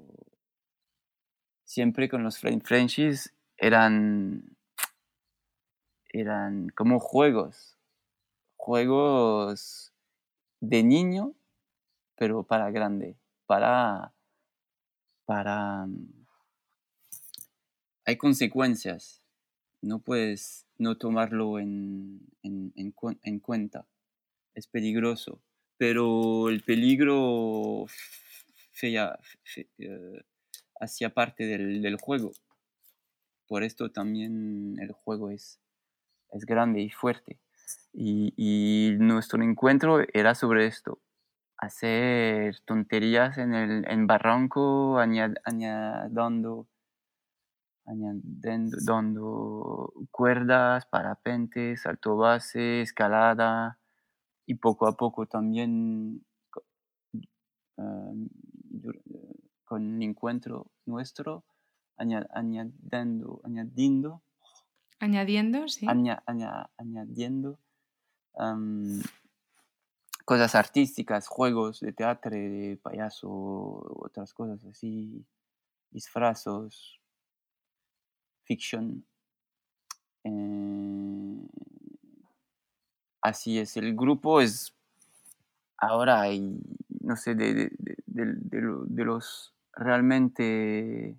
[1.63, 4.57] siempre con los Frenchies eran,
[6.09, 7.77] eran como juegos,
[8.55, 9.93] juegos
[10.59, 11.33] de niño,
[12.15, 14.13] pero para grande, para,
[15.25, 15.87] para
[18.09, 19.21] hay consecuencias.
[19.81, 22.27] No puedes no tomarlo en,
[23.43, 23.87] cuenta.
[24.55, 25.43] Es peligroso.
[25.77, 27.85] Pero el peligro
[28.81, 30.23] eh,
[30.79, 32.31] hacía parte del, juego.
[33.47, 35.59] Por esto también el juego es,
[36.31, 37.39] es grande y fuerte.
[37.93, 40.99] Y, nuestro encuentro era sobre esto.
[41.57, 46.67] Hacer tonterías en el barranco, añadiendo
[47.89, 49.07] añadiendo
[50.11, 53.79] cuerdas, parapentes, salto base, escalada
[54.45, 56.23] y poco a poco también
[57.77, 58.11] ah,
[59.65, 61.43] con el encuentro nuestro
[61.97, 63.41] añadiendo,
[64.99, 65.87] añadiendo, sí.
[66.77, 67.59] añadiendo
[70.25, 73.29] cosas artísticas, juegos de teatro, de payaso,
[73.99, 75.25] otras cosas así,
[75.89, 76.99] disfrazos,
[78.43, 79.03] fiction.
[80.23, 81.47] Eh,
[83.21, 84.75] así es, el grupo es,
[85.77, 86.59] ahora hay,
[87.01, 87.71] no sé, de,
[88.05, 91.15] los realmente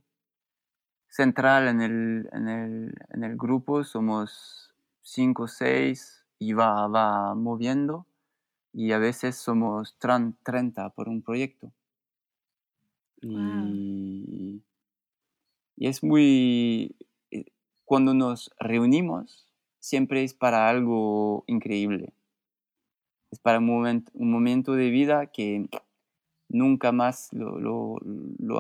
[1.20, 8.06] central en el, en el, grupo, somos cinco o seis y va, va moviendo
[8.72, 11.70] y a veces somos 30 por un proyecto.
[13.20, 14.62] Y,
[15.76, 16.96] y es muy,
[17.85, 19.46] cuando nos reunimos,
[19.78, 22.14] siempre es para algo increíble.
[23.30, 25.68] Es para un momento, un momento de vida que
[26.48, 27.98] nunca más lo,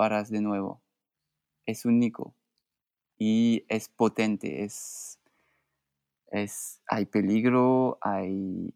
[0.02, 0.82] harás de nuevo.
[1.64, 2.34] Es único
[3.20, 5.20] y es potente, es,
[6.32, 8.74] es, hay peligro, hay,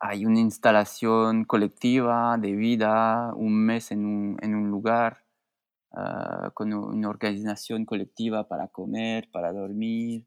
[0.00, 5.22] hay una instalación colectiva de vida, un mes en un, en un lugar,
[5.92, 10.24] Ah, con una organización colectiva para comer, para dormir,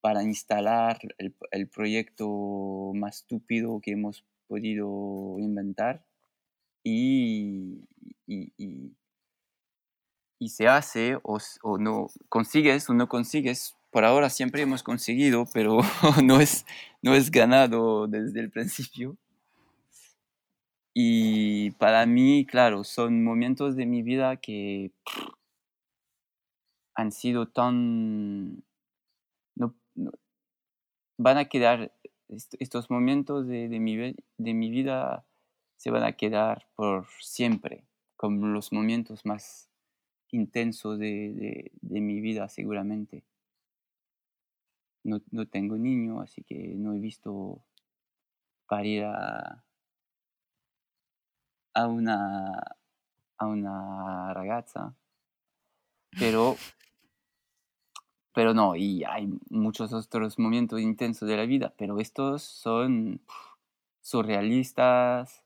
[0.00, 6.04] para instalar el, proyecto más estúpido que hemos podido inventar.
[6.82, 7.84] Y,
[10.40, 13.76] se hace o, o, no consigues o no consigues.
[13.90, 15.78] Por ahora siempre hemos conseguido, pero
[16.22, 16.66] no es,
[17.02, 19.16] no es ganado desde el principio.
[20.94, 24.92] Y para mí, claro, son momentos de mi vida que
[26.94, 28.62] han sido tan...
[29.56, 29.74] No,
[31.18, 31.92] van a quedar,
[32.28, 35.26] estos momentos de, de, mi, de mi vida
[35.76, 37.84] se van a quedar por siempre,
[38.16, 39.68] como los momentos más
[40.34, 43.24] intensos de, de, mi vida seguramente.
[45.04, 47.62] No, no, tengo niño, así que no he visto
[48.66, 49.64] parir a,
[51.74, 52.52] a una,
[53.38, 54.96] a una ragazza,
[56.18, 56.56] pero,
[58.32, 63.20] pero no, y hay muchos otros momentos intensos de la vida, pero estos son
[64.00, 65.43] surrealistas,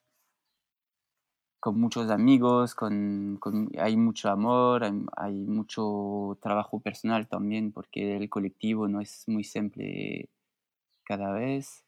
[1.61, 3.39] con muchos amigos, con,
[3.79, 4.85] hay mucho amor,
[5.17, 10.29] hay, mucho trabajo personal también, porque el colectivo no es muy simple
[11.05, 11.85] cada vez.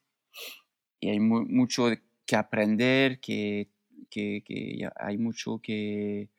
[0.99, 1.87] Y hay mucho
[2.25, 3.69] que aprender, que
[4.11, 6.29] que, hay mucho que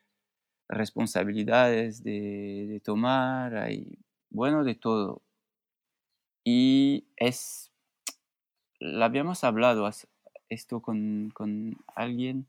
[0.69, 3.99] responsabilidades de, tomar, hay,
[4.31, 5.23] bueno, de todo.
[6.45, 7.73] Y es,
[8.79, 9.89] lo habíamos hablado
[10.49, 11.33] esto con,
[11.95, 12.47] alguien,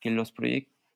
[0.00, 0.34] que los,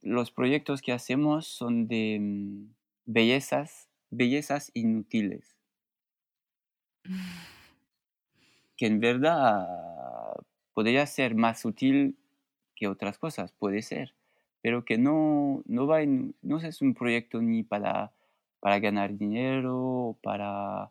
[0.02, 2.74] los proyectos que hacemos son de mm,
[3.06, 5.56] bellezas, bellezas inútiles.
[8.76, 9.68] Que en verdad
[10.72, 12.18] podría ser más útil
[12.74, 14.16] que otras cosas, puede ser,
[14.62, 18.12] pero que no, no, va no es un proyecto ni para,
[18.58, 20.90] para ganar dinero o para,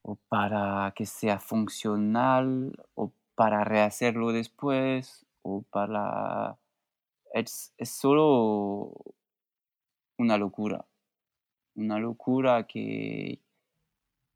[0.00, 6.58] o para que sea funcional o para rehacerlo después o para...
[7.32, 8.92] Es, es solo
[10.18, 10.86] una locura,
[11.76, 13.40] una locura que,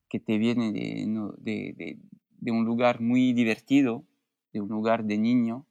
[0.08, 1.98] que te viene de, de,
[2.30, 4.04] de un lugar muy divertido
[4.54, 5.66] de un lugar de niño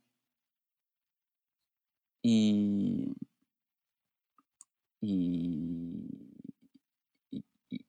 [2.22, 3.16] y,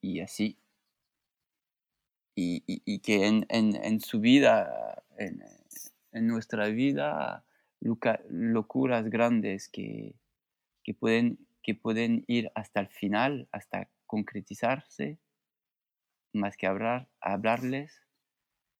[0.01, 0.57] y, así.
[2.37, 5.41] Y, que en, su vida, en,
[6.21, 7.45] nuestra vida,
[8.29, 10.15] locuras grandes que,
[10.83, 15.19] que, pueden, que pueden ir hasta el final, hasta concretizarse,
[16.33, 18.05] más que hablar, hablarles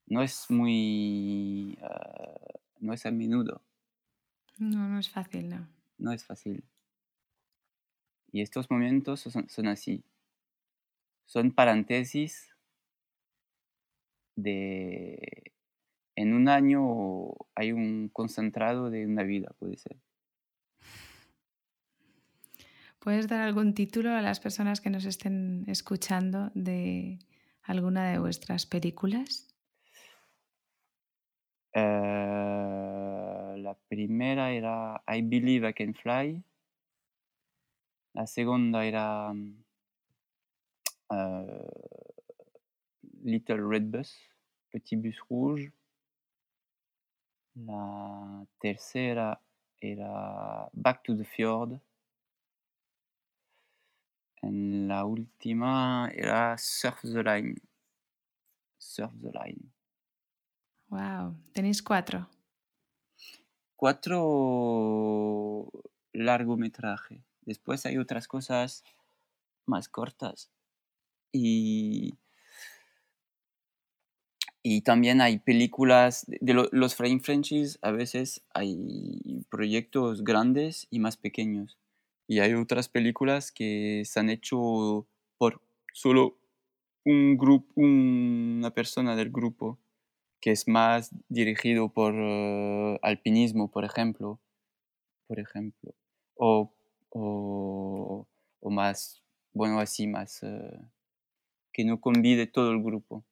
[0.08, 3.62] no es muy, ah, no es a menudo.
[4.58, 5.68] No, no es fácil, no.
[5.98, 6.64] No es fácil.
[8.32, 10.04] Y estos momentos son, así.
[11.26, 12.56] Son paréntesis
[14.36, 15.54] de...
[16.16, 19.98] En un año hay un concentrado de una vida, puede ser.
[23.00, 27.20] ¿Puedes dar algún título a las personas que nos estén escuchando de
[27.62, 29.54] alguna de vuestras películas?
[31.74, 36.44] Eh, la primera era I Believe I Can Fly.
[38.14, 39.64] La segunda era mm,
[41.12, 41.70] eh,
[43.24, 44.18] Little Red Bus,
[44.72, 45.72] Petit Bus Rouge.
[47.56, 49.42] La tercera
[49.80, 51.80] era Back to the Fjord.
[54.42, 57.56] Y la última era Surf the Line.
[58.78, 59.72] Surf the Line.
[60.90, 62.30] Wow, tenéis cuatro.
[63.76, 65.72] Cuatro
[66.14, 67.22] largometrajes.
[67.42, 68.84] Después hay otras cosas
[69.66, 70.52] más cortas.
[71.32, 72.14] Y,
[74.68, 77.78] y también hay películas de, los frame franchises.
[77.84, 81.78] A veces hay proyectos grandes y más pequeños.
[82.28, 85.06] Y hay otras películas que se han hecho
[85.38, 85.62] por
[85.94, 86.40] solo
[87.06, 89.78] un grupo, una persona del grupo
[90.42, 94.40] que es más dirigido por eh, alpinismo, por ejemplo,
[95.28, 95.94] por ejemplo,
[96.34, 96.74] o,
[97.12, 98.26] o,
[98.72, 99.22] más,
[99.54, 100.82] bueno, así, más, eh,
[101.72, 103.24] que no convide todo el grupo.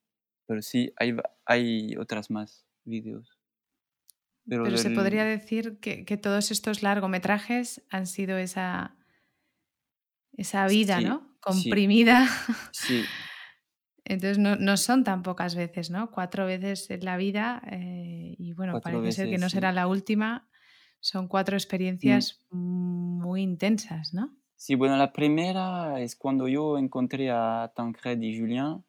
[0.54, 1.16] Pero sí, hay,
[1.48, 3.40] hay otras más vídeos.
[4.48, 8.96] Pero, se podría decir que, que, todos estos largometrajes han sido esa,
[10.34, 11.36] esa vida, ¿no?
[11.40, 12.28] Comprimida.
[12.72, 13.04] Sí.
[14.06, 16.12] Entonces no, son tan pocas veces, ¿no?
[16.12, 20.48] Cuatro veces en la vida eh, y bueno, parece ser que no será la última.
[21.00, 21.58] Son cuatro mm.
[21.58, 24.38] experiencias muy intensas, ¿no?
[24.56, 28.84] Sí, bueno, la primera es cuando yo encontré a Tancred y Julien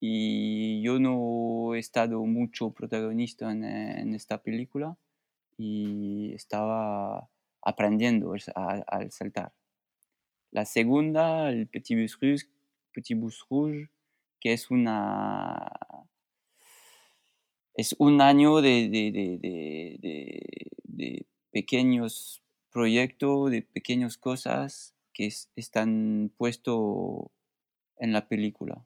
[0.00, 4.96] y yo no he estado mucho protagonista en, en esta película
[5.56, 7.28] y estaba
[7.62, 9.52] aprendiendo al saltar.
[10.50, 12.46] La segunda, el Petit Bus Rouge,
[12.92, 13.90] Petit Bus Rouge
[14.40, 15.68] que es una
[17.74, 18.88] es un año de,
[20.84, 27.26] de, pequeños proyectos, de pequeñas cosas que están puestos
[27.98, 28.84] en la película.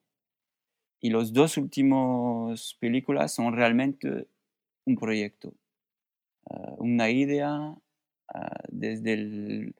[1.04, 4.28] Y los dos últimos películas son realmente
[4.84, 5.52] un proyecto,
[6.48, 7.76] ah, una idea
[8.28, 9.74] ah, desde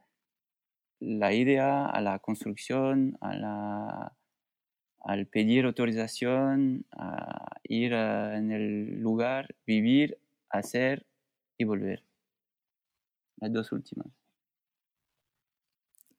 [0.98, 4.16] la idea a la construcción, a la,
[4.98, 10.18] al pedir autorización, a ir en el lugar, vivir,
[10.50, 11.06] hacer
[11.56, 12.02] y volver.
[13.36, 14.08] Las dos últimas.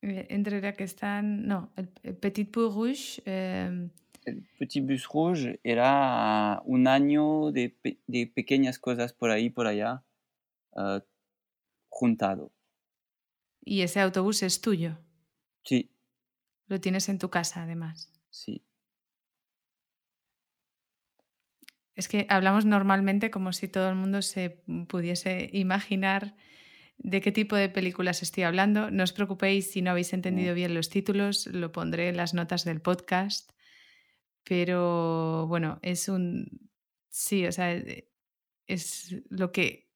[0.01, 3.21] Eh, entre la que están, no, el, Petit Bus Rouge.
[3.25, 3.89] Em,
[4.25, 7.75] el Petit Bus Rouge era un año de,
[8.07, 10.03] de pequeñas cosas por ahí, por allá,
[10.71, 10.99] uh,
[11.89, 12.51] juntado.
[13.61, 14.97] ¿Y ese autobús es tuyo?
[15.63, 15.89] Sí.
[16.67, 18.11] Lo tienes en tu casa, además.
[18.29, 18.63] Sí.
[21.95, 26.35] Es que hablamos normalmente como si todo el mundo se pudiese imaginar
[26.97, 28.89] de qué tipo de películas estoy hablando.
[28.89, 32.65] No os preocupéis si no habéis entendido bien los títulos, lo pondré en las notas
[32.65, 33.51] del podcast.
[34.43, 36.69] Pero bueno, es un...
[37.09, 37.81] Sí, o sea,
[38.67, 39.89] es lo que...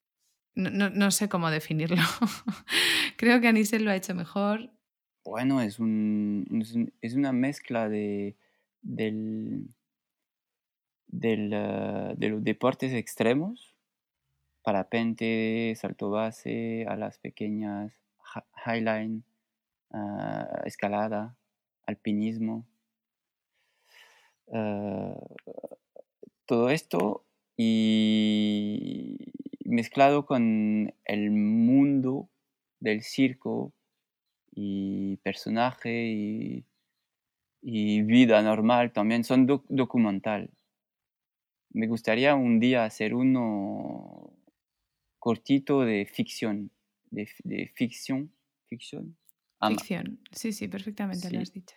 [0.55, 1.97] No, sé cómo definirlo.
[3.17, 4.71] Creo que Anisel lo ha hecho mejor.
[5.23, 8.35] Bueno, es, un, es una mezcla de,
[8.81, 9.69] del,
[11.21, 13.75] eh, de los deportes extremos,
[14.63, 17.93] parapente, salto base, a las pequeñas,
[18.65, 19.23] highline,
[19.91, 21.35] ah, escalada,
[21.85, 22.65] alpinismo.
[24.51, 25.19] Ah,
[26.45, 27.25] todo esto
[27.57, 29.17] y
[29.65, 32.29] mezclado con el mundo
[32.79, 33.73] del circo
[34.51, 36.65] y personaje y,
[38.03, 40.49] vida normal también son documental
[41.77, 44.33] me gustaría un día hacer uno
[45.19, 46.71] cortito de ficción,
[47.11, 47.27] de,
[47.75, 48.33] ficción,
[48.67, 49.17] ficción.
[49.67, 51.75] Ficción, sí, sí, perfectamente lo has dicho.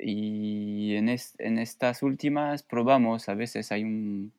[0.00, 4.32] Y en, en, estas últimas probamos, a veces hay un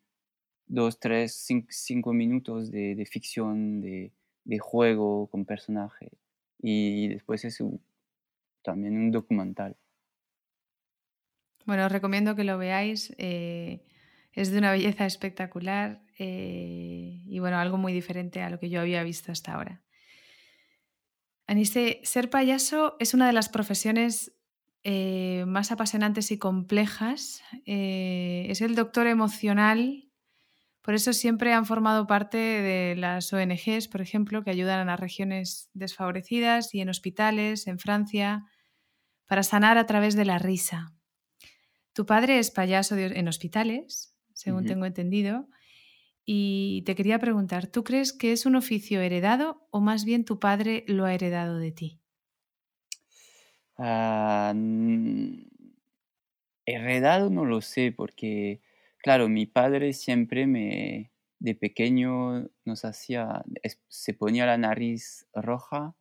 [0.66, 1.34] dos, tres,
[1.70, 4.12] cinco, minutos de, de ficción, de,
[4.46, 6.12] de, juego con personaje.
[6.60, 7.62] Y después es
[8.64, 9.76] también un documental.
[11.66, 13.14] Bueno, os recomiendo que lo veáis.
[13.18, 13.86] Eh,
[14.34, 18.82] es de una belleza espectacular eh, y bueno, algo muy diferente a lo que yo
[18.82, 19.82] había visto hasta ahora.
[21.46, 24.34] Anise, ser payaso es una de las profesiones
[24.84, 27.42] eh, más apasionantes y complejas.
[27.66, 30.10] Eh, es el doctor emocional,
[30.82, 35.00] por eso siempre han formado parte de las ONGs, por ejemplo, que ayudan a las
[35.00, 38.46] regiones desfavorecidas y en hospitales, en Francia,
[39.28, 40.94] para sanar a través de la risa.
[41.94, 45.48] Tu padre es payaso en hospitales según tengo entendido.
[46.26, 50.40] Y te quería preguntar, ¿tú crees que es un oficio heredado o más bien tu
[50.40, 52.03] padre lo ha heredado de ti?
[53.78, 54.54] Ah,
[56.66, 58.62] heredado no lo sé, porque,
[58.98, 63.44] claro, mi padre siempre me, de pequeño, nos hacía,
[63.90, 65.96] se ponía la nariz roja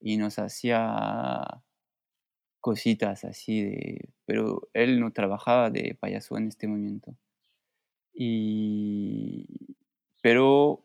[0.00, 1.62] y nos hacía
[2.60, 7.16] cositas así de, pero él no trabajaba de payaso en este momento.
[8.12, 9.46] Y,
[10.22, 10.84] pero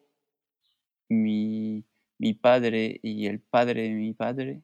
[1.10, 1.84] mi,
[2.18, 4.62] mi padre y el padre de mi padre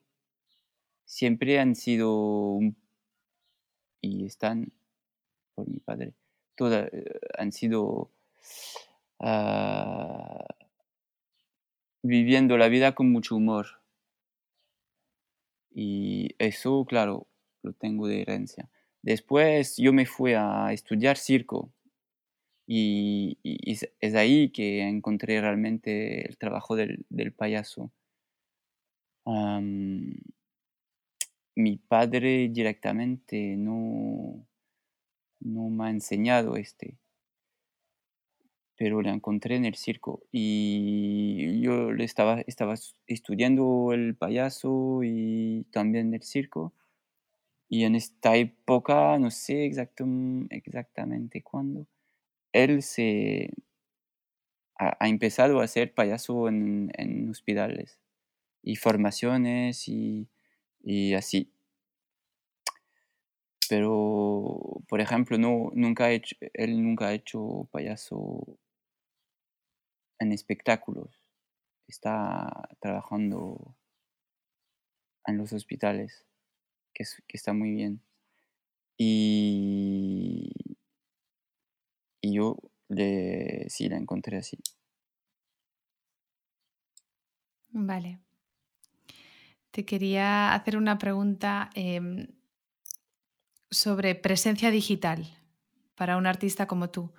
[1.12, 2.58] siempre han sido
[4.00, 4.72] y están
[5.56, 6.14] por mi padre
[6.56, 8.10] toda, eh, han sido
[9.20, 10.48] ah,
[12.02, 13.82] viviendo la vida con mucho humor
[15.76, 17.28] y eso claro
[17.62, 18.70] lo tengo de herencia
[19.02, 21.70] después yo me fui a estudiar circo
[22.68, 23.38] y,
[24.00, 27.06] es, ahí que encontré realmente el trabajo del,
[27.36, 27.92] payaso.
[31.56, 34.48] Mi padre directamente no,
[35.40, 36.98] no me ha enseñado este,
[38.82, 42.74] pero lo encontré en el circo y yo estaba, estaba
[43.06, 46.74] estudiando el payaso y también el circo.
[47.70, 51.88] Y en esta época, no sé exactamente cuándo,
[52.54, 53.52] él se
[54.78, 58.00] ha, empezado a hacer payaso en, hospitales
[58.64, 60.28] y formaciones y
[60.84, 61.52] y así.
[63.70, 68.60] Pero, por ejemplo, no, nunca ha hecho, él nunca ha hecho payaso
[70.20, 71.10] en espectáculos.
[71.88, 73.76] Está trabajando
[75.26, 76.26] en los hospitales,
[76.94, 78.02] que, que está muy bien.
[78.98, 80.52] Y,
[82.22, 82.58] y yo
[82.90, 84.58] le, sí la encontré así.
[87.74, 88.20] Vale.
[89.72, 92.28] Te quería hacer una pregunta em,
[93.70, 95.38] sobre presencia digital
[95.96, 97.14] para un artista como tú.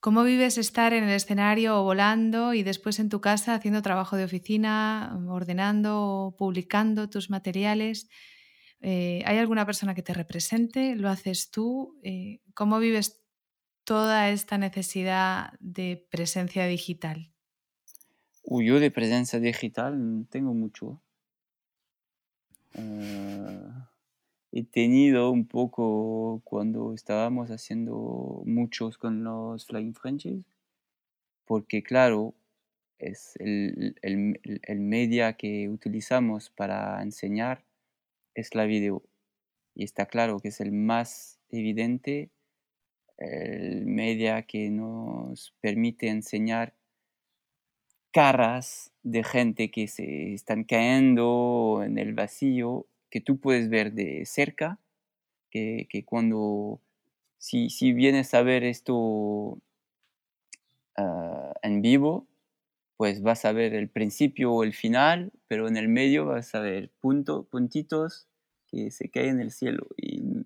[0.00, 4.16] ¿Cómo vives estar en el escenario o volando y después en tu casa haciendo trabajo
[4.16, 8.08] de oficina, ordenando o publicando tus materiales?
[8.80, 10.94] Eh, ¿Hay alguna persona que te represente?
[10.94, 11.98] ¿Lo haces tú?
[12.04, 13.24] Eh, ¿Cómo vives
[13.84, 17.32] toda esta necesidad de presencia digital?
[18.44, 21.02] yo de presencia digital tengo mucho.
[22.74, 23.68] Eh,
[24.52, 30.44] he tenido un poco cuando estábamos haciendo muchos con los Flying Frenchies,
[31.44, 32.34] porque claro,
[32.98, 37.64] es el, el, el, media que utilizamos para enseñar
[38.34, 39.02] es la video.
[39.74, 42.30] Y está claro que es el más evidente,
[43.18, 46.74] el media que nos permite enseñar
[48.12, 54.24] caras de gente que se están cayendo en el vacío, que tú puedes ver de
[54.26, 54.78] cerca,
[55.50, 56.80] que, cuando,
[57.38, 59.58] si, si, vienes a ver esto
[60.96, 62.26] ah, en vivo,
[62.96, 66.60] pues vas a ver el principio o el final, pero en el medio vas a
[66.60, 68.28] ver punto, puntitos
[68.66, 70.44] que se caen en el cielo y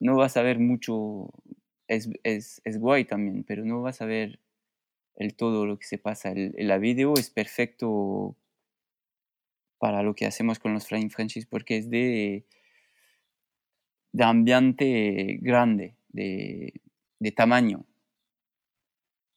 [0.00, 1.30] no vas a ver mucho,
[1.88, 4.40] es, es, es guay también, pero no vas a ver
[5.16, 6.30] el todo lo que se pasa.
[6.30, 8.36] El, la video es perfecto
[9.78, 12.44] para lo que hacemos con los Flying Frenchies porque es de,
[14.12, 16.80] de ambiente grande, de,
[17.18, 17.84] de tamaño,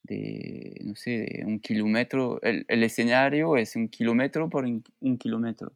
[0.03, 2.41] de, no sé, de un kilómetro.
[2.41, 5.73] El, el escenario es un kilómetro por un, kilómetro.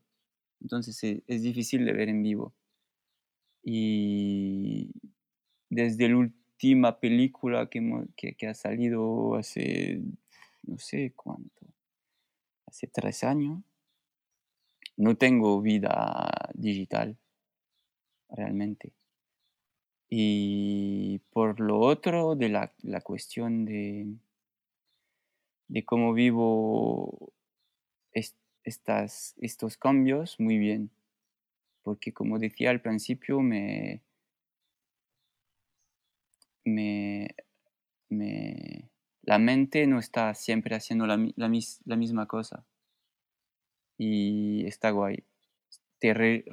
[0.61, 2.53] Entonces es, es, difícil de ver en vivo.
[3.63, 4.91] Y
[5.69, 10.01] desde el último última película que, ha salido hace,
[10.63, 11.65] no sé cuánto,
[12.67, 13.61] hace tres años,
[14.95, 17.17] no tengo vida digital,
[18.29, 18.93] realmente.
[20.09, 24.13] Y por lo otro, de la, la cuestión de,
[25.67, 27.33] de cómo vivo
[28.63, 30.91] estas, estos cambios, muy bien.
[31.81, 34.01] Porque como decía al principio, me,
[36.65, 37.35] me,
[38.09, 38.89] me,
[39.21, 41.51] la mente no está siempre haciendo la, la,
[41.85, 42.65] la misma cosa.
[43.97, 45.23] Y está guay.
[45.99, 46.43] Te re.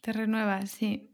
[0.00, 1.10] Te renuevas, sí.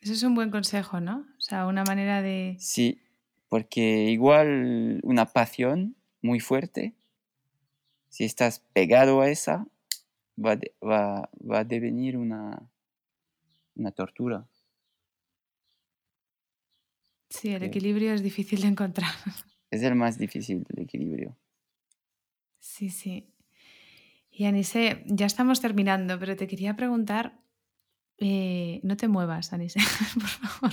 [0.00, 1.26] Eso es un buen consejo, ¿no?
[1.36, 2.56] O sea, una manera de...
[2.58, 3.00] Sí,
[3.48, 6.94] porque igual una pasión muy fuerte,
[8.08, 9.66] si estás pegado a esa,
[10.38, 12.70] va, va, va a devenir una,
[13.74, 14.46] una tortura.
[17.30, 19.10] Sí, el equilibrio es difícil de encontrar.
[19.70, 21.38] Es el más difícil el equilibrio.
[22.58, 23.32] Sí, sí.
[24.28, 27.40] Y Anise, ya estamos terminando, pero te quería preguntar,
[28.18, 29.78] eh, no te muevas, Anise,
[30.14, 30.72] por favor.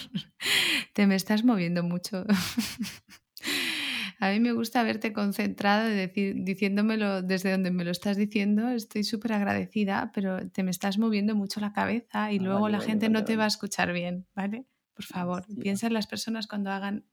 [0.94, 2.26] Te me estás moviendo mucho.
[4.20, 8.70] A mí me gusta verte concentrado y decir, diciéndomelo desde donde me lo estás diciendo.
[8.70, 12.80] Estoy súper agradecida, pero te me estás moviendo mucho la cabeza y ah, luego la
[12.80, 14.66] gente no te va a escuchar bien, ¿vale?
[14.98, 17.06] Por favor, piensa en las personas cuando hagan...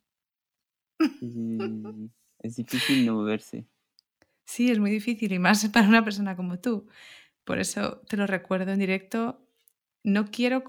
[2.39, 3.69] es difícil no moverse.
[4.47, 6.89] Sí, es muy difícil y más para una persona como tú.
[7.45, 9.47] Por eso te lo recuerdo en directo.
[10.03, 10.65] No quiero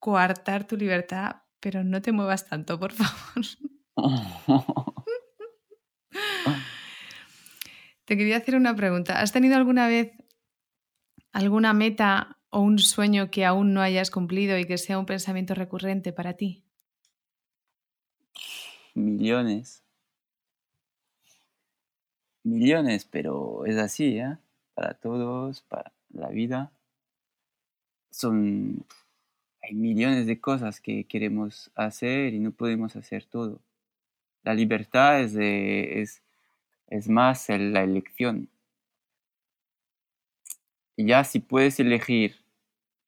[0.00, 3.46] coartar tu libertad, pero no te muevas tanto, por favor.
[8.06, 9.20] te quería hacer una pregunta.
[9.20, 10.10] ¿Has tenido alguna vez
[11.30, 15.54] alguna meta o un sueño que aún no hayas cumplido y que sea un pensamiento
[15.54, 16.64] recurrente para ti?
[18.94, 19.82] Millones.
[22.42, 24.36] Millones, pero es así, ¿eh?
[24.74, 26.72] Para todos, para la vida.
[28.10, 28.84] Son...
[29.62, 33.60] Hay millones de cosas que queremos hacer y no podemos hacer todo.
[34.42, 36.22] La libertad es, es,
[36.88, 38.48] es más la elección
[41.06, 42.39] ya si puedes elegir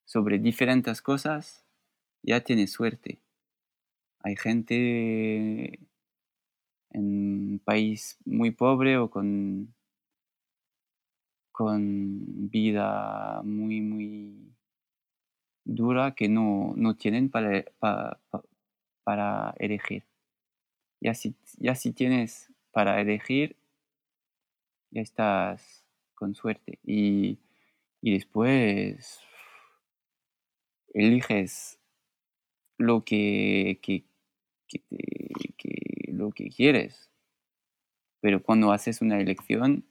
[0.05, 1.65] sobre diferentes cosas,
[2.23, 3.21] ya tienes suerte.
[4.21, 5.81] Hay gente
[6.91, 7.05] en
[7.53, 9.75] un país muy pobre o con
[11.53, 14.53] con vida muy, muy
[15.65, 17.65] dura que no, no tienen para,
[19.05, 20.05] para, elegir.
[21.01, 23.57] Ya si, ya si tienes para elegir,
[24.91, 25.85] ya estás
[26.15, 26.79] con suerte.
[26.85, 27.39] Y,
[28.01, 29.21] y después
[30.93, 31.79] eliges
[32.79, 34.05] lo que, que,
[36.09, 37.11] lo que quieres.
[38.21, 39.85] Pero cuando haces una elección,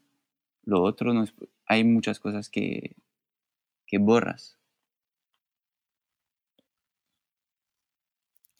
[0.63, 1.33] lo otro no es,
[1.65, 2.95] hay muchas cosas que,
[3.85, 4.57] que borras.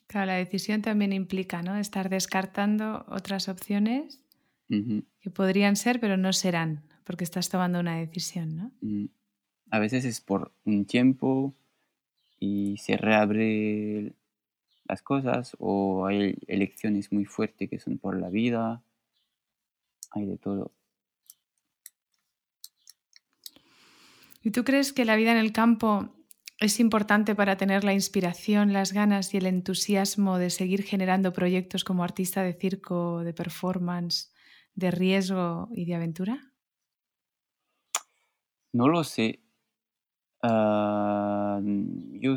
[0.08, 1.78] Claro, la decisión también implica, ¿no?
[1.78, 4.20] Estar descartando otras opciones
[4.68, 8.72] que podrían ser, pero no serán, porque estás tomando una decisión, ¿no?
[9.70, 11.56] A veces es por un tiempo
[12.42, 14.16] y se reabre
[14.86, 18.84] las cosas, o hay elecciones muy fuertes que son por la vida,
[20.10, 20.74] hay de todo.
[24.42, 26.10] ¿Y tú crees que la vida en el campo
[26.58, 31.84] es importante para tener la inspiración, las ganas y el entusiasmo de seguir generando proyectos
[31.84, 34.34] como artista de circo, de performance,
[34.74, 36.54] de riesgo y de aventura?
[38.74, 39.41] No lo sé.
[40.44, 42.36] Ah, yo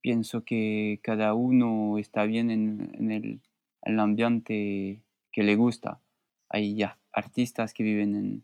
[0.00, 5.02] pienso que cada uno está bien en, el, ambiente
[5.32, 6.00] que le gusta.
[6.48, 6.82] Hay
[7.12, 8.42] artistas que viven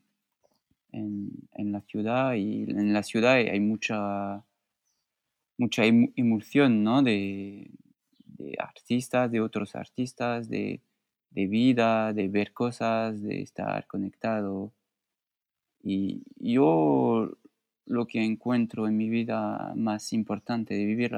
[0.93, 4.45] en, en, la ciudad y en la ciudad hay mucha
[5.63, 7.03] mucha emulsión, ¿no?
[7.03, 7.71] De,
[8.59, 10.81] artistas, de otros artistas, de,
[11.31, 14.73] vida, de ver cosas, de estar conectado.
[15.83, 17.37] Y yo
[17.87, 21.15] lo que encuentro en mi vida más importante de vivir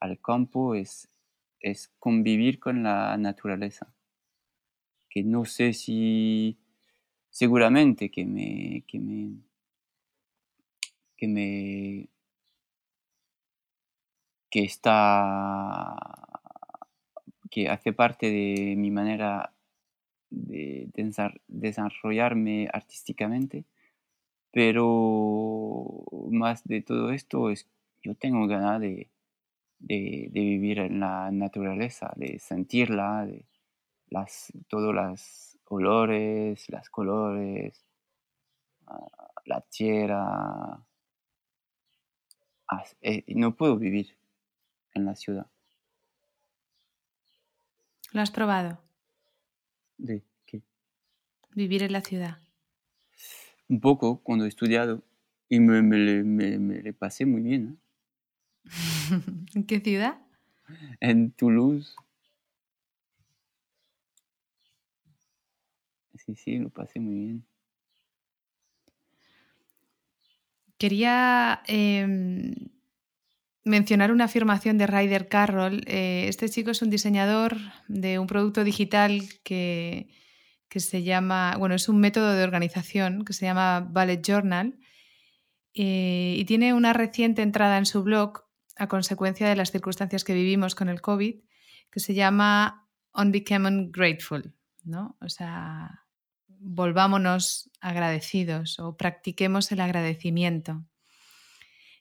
[0.00, 1.08] al campo es,
[1.60, 3.92] es convivir con la naturaleza.
[5.08, 6.58] Que no sé si
[7.30, 9.36] seguramente que me, que me,
[11.16, 12.08] que me
[14.50, 15.96] que está
[17.50, 19.52] que hace parte de mi manera
[20.30, 20.88] de
[21.48, 23.64] desarrollarme artísticamente,
[24.54, 27.66] pero más de todo esto es
[28.04, 29.10] yo tengo ganas de,
[29.80, 33.44] vivir en la naturaleza, de sentirla, de
[34.10, 37.84] las, todos los olores, los colores,
[38.86, 40.80] ah, la tierra.
[43.00, 44.16] Eh, no puedo vivir
[44.94, 45.46] en la ciudad.
[48.12, 48.78] ¿Lo has probado?
[49.98, 50.62] ¿De qué?
[51.54, 52.43] Vivir en la ciudad.
[53.74, 55.02] Un poco cuando he estudiado
[55.48, 57.76] y me, me, pasé muy bien.
[59.56, 60.16] ¿En qué ciudad?
[61.00, 61.96] En Toulouse.
[66.14, 67.44] Sí, sí, lo pasé muy bien.
[70.78, 72.54] Quería em,
[73.64, 75.82] mencionar una afirmación de Ryder Carroll.
[75.88, 77.56] Eh, este chico es un diseñador
[77.88, 80.06] de un producto digital que,
[80.80, 84.78] se llama, bueno, es un método de organización que se llama Ballet Journal
[85.74, 88.44] eh, y tiene una reciente entrada en su blog
[88.76, 91.36] a consecuencia de las circunstancias que vivimos con el COVID
[91.90, 94.52] que se llama On Becoming Grateful,
[94.82, 95.16] ¿no?
[95.20, 96.04] O sea,
[96.48, 100.84] volvámonos agradecidos o practiquemos el agradecimiento.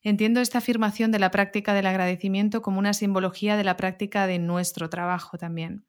[0.01, 4.39] Entiendo esta afirmación de la práctica del agradecimiento como una simbología de la práctica de
[4.39, 5.85] nuestro trabajo también.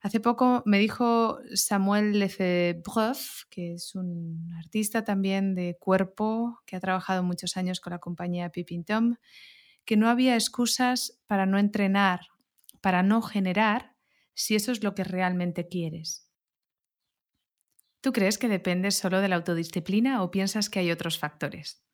[0.00, 3.20] Hace poco me dijo Samuel Lefebvre,
[3.50, 8.50] que es un artista también de cuerpo, que ha trabajado muchos años con la compañía
[8.50, 9.16] Pippin Tom,
[9.84, 12.20] que no había excusas para no entrenar,
[12.80, 13.96] para no generar,
[14.34, 16.30] si eso es lo que realmente quieres.
[18.00, 21.84] ¿Tú crees que depende solo de la autodisciplina o piensas que hay otros factores?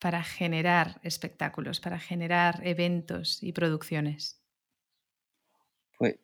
[0.00, 4.39] para generar espectáculos, para generar eventos y producciones?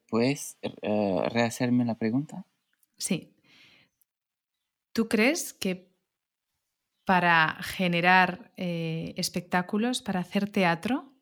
[0.09, 2.47] ¿Puedes eh, rehacerme la pregunta?
[2.97, 3.35] Sí.
[4.93, 5.95] ¿Tú crees que
[7.05, 11.13] para generar eh, espectáculos, para hacer teatro,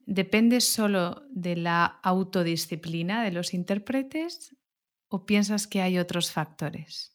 [0.00, 4.56] depende solo de la autodisciplina de los intérpretes
[5.08, 7.14] o piensas que hay otros factores?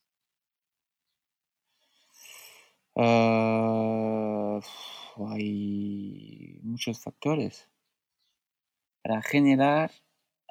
[2.95, 4.59] Ah,
[5.31, 7.72] hay muchos factores
[9.03, 9.91] para generar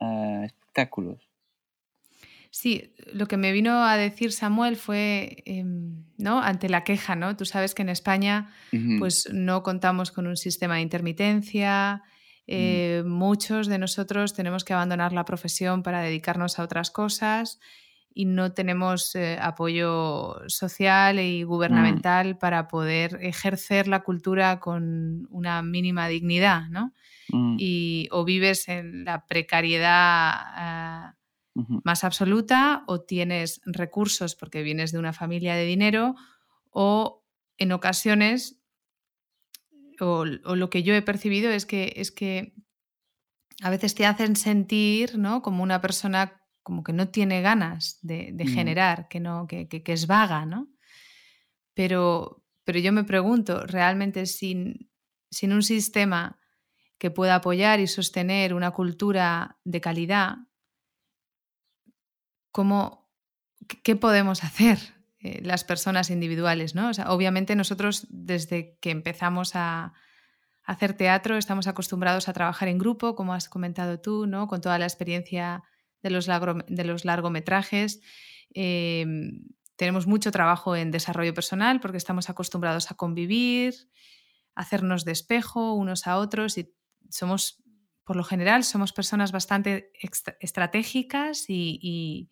[0.01, 1.29] ah, espectáculos.
[2.51, 6.43] Sí, lo que me vino a decir Samuel fue, em, ¿no?
[6.43, 7.35] Ante la queja, ¿no?
[7.35, 8.53] Tú sabes que en España,
[8.99, 12.03] pues no contamos con un sistema de intermitencia.
[12.47, 12.49] Mm.
[12.49, 17.59] Eh, muchos de nosotros tenemos que abandonar la profesión para dedicarnos a otras cosas
[18.15, 25.63] y no tenemos eh, apoyo social y gubernamental para poder ejercer la cultura con una
[25.63, 26.93] mínima dignidad, ¿no?
[27.59, 31.17] Y o vives en la precariedad ah,
[31.55, 36.15] más absoluta o tienes recursos porque vienes de una familia de dinero
[36.71, 37.25] o
[37.59, 38.59] en ocasiones
[40.01, 42.55] o, lo que yo he percibido es que, es que
[43.63, 45.43] a veces te hacen sentir ¿no?
[45.43, 48.49] como una persona como que no tiene ganas de, mm.
[48.49, 50.69] generar, que, no, que, es vaga, ¿no?
[51.75, 54.91] Pero, pero yo me pregunto, realmente sin,
[55.31, 56.39] sin un sistema
[57.03, 60.37] que pueda apoyar y sostener una cultura de calidad,
[62.53, 63.11] ¿cómo,
[63.83, 64.79] ¿qué podemos hacer
[65.19, 66.77] eh, las personas individuales?
[66.77, 66.93] ¿no?
[67.09, 69.95] obviamente nosotros desde que empezamos a,
[70.63, 74.47] hacer teatro estamos acostumbrados a trabajar en grupo, como has comentado tú, ¿no?
[74.47, 75.65] con toda la experiencia
[76.05, 78.01] de los, de los largometrajes.
[78.55, 83.75] Em, tenemos mucho trabajo en desarrollo personal porque estamos acostumbrados a convivir,
[84.55, 86.73] a hacernos de espejo unos a otros y
[87.13, 87.63] somos,
[88.05, 89.93] por lo general, somos personas bastante
[90.41, 92.29] estratégicas y,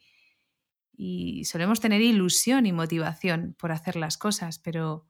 [1.03, 5.07] y solemos tener ilusión y motivación por hacer las cosas, pero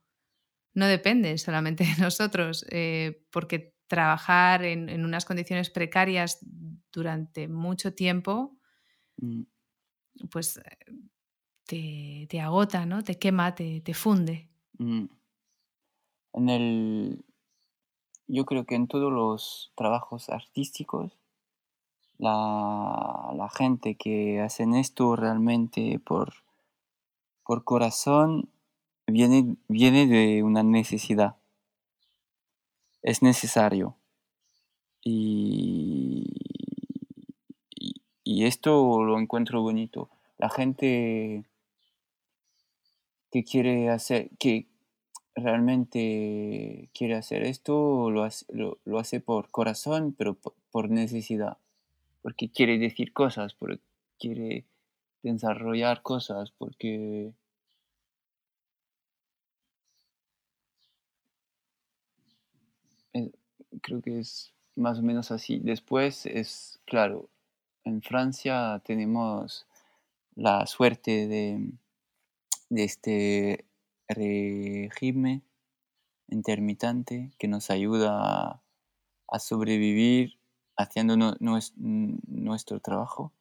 [0.74, 6.38] no depende solamente de nosotros, eh, porque trabajar en, unas condiciones precarias
[6.92, 8.56] durante mucho tiempo,
[9.16, 9.42] mm.
[10.30, 10.60] pues
[11.66, 13.02] te, agota, ¿no?
[13.02, 14.48] Te quema, te, funde.
[14.78, 15.06] Mm.
[16.34, 17.24] En el,
[18.32, 21.18] yo creo que en todos los trabajos artísticos
[22.18, 26.34] la, gente que hacen esto realmente por,
[27.44, 28.48] por corazón
[29.06, 31.36] viene, viene de una necesidad.
[33.02, 33.96] Es necesario.
[35.02, 36.26] Y,
[38.22, 40.10] y, esto lo encuentro bonito.
[40.38, 41.44] La gente
[43.30, 44.69] que quiere hacer, que
[45.34, 50.36] realmente quiere hacer esto, lo hace, lo, hace por corazón, pero
[50.70, 51.58] por necesidad
[52.22, 53.80] porque quiere decir cosas, porque
[54.18, 54.64] quiere
[55.22, 57.32] desarrollar cosas, porque
[63.82, 65.58] creo que es más o menos así.
[65.58, 67.28] Después es, claro,
[67.84, 69.66] en Francia tenemos
[70.36, 71.70] la suerte de,
[72.68, 73.64] de este
[74.10, 75.42] régimen
[76.28, 78.62] intermitente que nos ayuda
[79.28, 80.38] a sobrevivir
[80.76, 83.32] haciendo nuestro trabajo.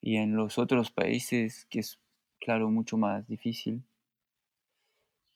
[0.00, 1.98] Y en los otros países, que es,
[2.38, 3.82] claro, mucho más difícil,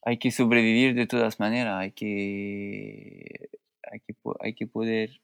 [0.02, 3.50] hay que sobrevivir de todas maneras, hay que,
[3.82, 5.20] hay que, hay que poder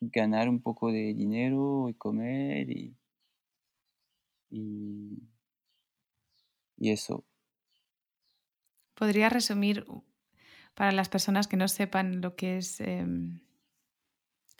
[0.00, 2.96] ganar un poco de dinero y comer y,
[4.50, 5.18] y,
[6.78, 7.24] eso.
[8.94, 9.84] ¿Podría resumir
[10.74, 13.40] para las personas que no sepan lo que es em,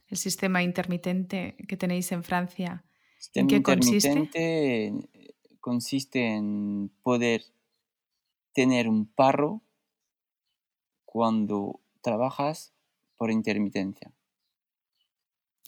[0.08, 2.84] el sistema intermitente que tenéis en Francia.
[3.34, 4.92] ¿En qué consiste?
[5.60, 7.42] consiste en poder
[8.52, 9.62] tener un paro
[11.06, 12.74] cuando trabajas
[13.16, 14.12] por intermitencia.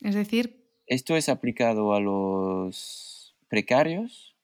[0.02, 0.64] Es decir...
[0.86, 4.36] Esto es aplicado a los precarios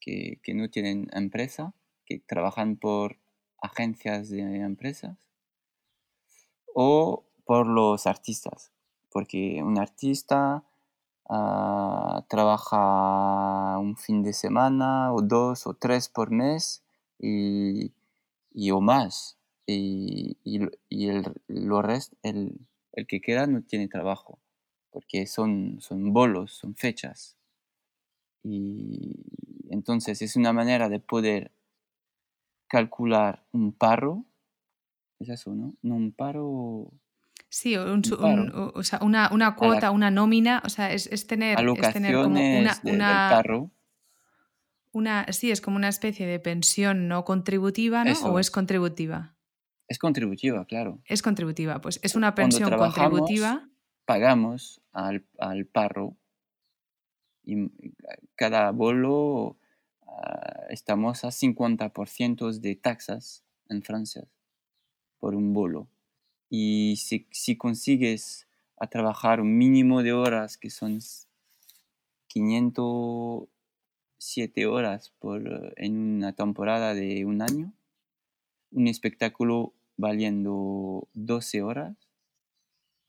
[0.00, 1.74] que, que no tienen empresa,
[2.08, 3.18] que trabajan por
[3.60, 5.18] agencias de empresas,
[6.74, 8.72] o por los artistas
[9.10, 10.64] porque un artista
[11.28, 16.82] ah, trabaja un fin de semana o dos o tres por mes
[17.18, 17.92] y,
[18.70, 19.38] o más.
[19.66, 20.70] Y, el,
[21.46, 21.82] lo
[22.22, 22.60] el,
[22.92, 24.38] el, que queda no tiene trabajo,
[24.90, 27.36] porque son, son bolos, son fechas.
[28.42, 29.16] Y
[29.70, 31.50] entonces es una manera de poder
[32.68, 34.24] calcular un paro.
[35.18, 35.74] Es eso, ¿no?
[35.82, 36.92] No un paro
[37.50, 42.14] Sí, o sea, una, una, cuota, una nómina, o sea, es, es tener, es tener
[42.14, 43.42] como una, una
[44.92, 48.12] Una, sí, es como una especie de pensión no contributiva, ¿no?
[48.26, 49.34] ¿O es contributiva?
[49.86, 51.00] Es contributiva, claro.
[51.06, 53.66] Es contributiva, pues es una pensión contributiva.
[54.04, 56.16] Pagamos al, al parro
[57.44, 57.70] y
[58.34, 59.56] cada bolo
[60.68, 64.28] estamos a 50% de taxas en Francia
[65.18, 65.88] por un bolo
[66.50, 71.00] y si, si consigues a trabajar un mínimo de horas que son
[72.28, 77.72] 507 horas por, en una temporada de un año,
[78.70, 81.96] un espectáculo valiendo 12 horas,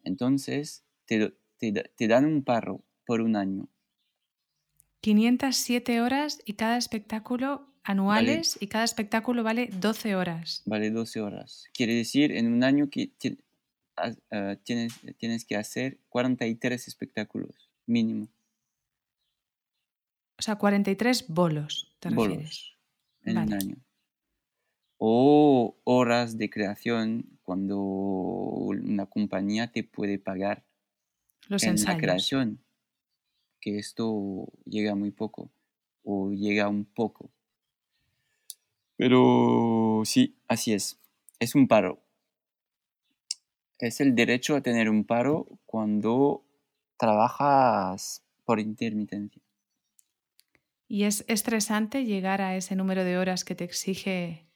[0.03, 3.68] entonces te, te, te dan un parro por un año.
[5.01, 10.61] 507 horas y cada espectáculo anuales y cada espectáculo vale 12 horas.
[10.65, 11.65] Vale 12 horas.
[11.73, 13.11] Quiere decir, en un año que
[13.97, 18.27] ah, tienes, tienes que hacer 43 espectáculos mínimo.
[20.37, 22.77] O sea, 43 bolos, ¿te bolos
[23.23, 23.75] en un año.
[24.97, 30.65] O horas de creación cuando una compañía te puede pagar
[31.47, 31.95] Los en ensayos.
[31.95, 32.63] la creación.
[33.60, 35.49] Que esto llega muy poco
[36.03, 37.30] o llega un poco.
[38.95, 40.99] Pero sí, así es.
[41.39, 42.01] Es un paro.
[43.78, 46.43] Es el derecho a tener un paro cuando
[46.97, 49.41] trabajas por intermitencia.
[50.88, 54.47] ¿Y es estresante llegar a ese número de horas que te exige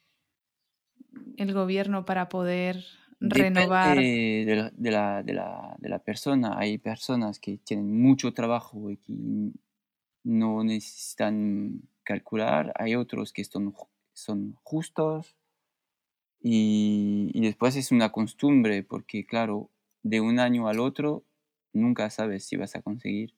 [1.38, 2.84] el gobierno para poder
[3.30, 3.98] renovar?
[3.98, 6.58] Depende de la, de, la, de, la, de la persona.
[6.58, 9.14] Hay personas que tienen mucho trabajo y que
[10.24, 12.74] no necesitan calcular.
[12.76, 13.74] Hay otros que son,
[14.14, 15.36] son justos.
[16.42, 19.70] Y, y después es una costumbre porque, claro,
[20.04, 21.24] de un año al otro
[21.72, 23.34] nunca sabes si vas a conseguir.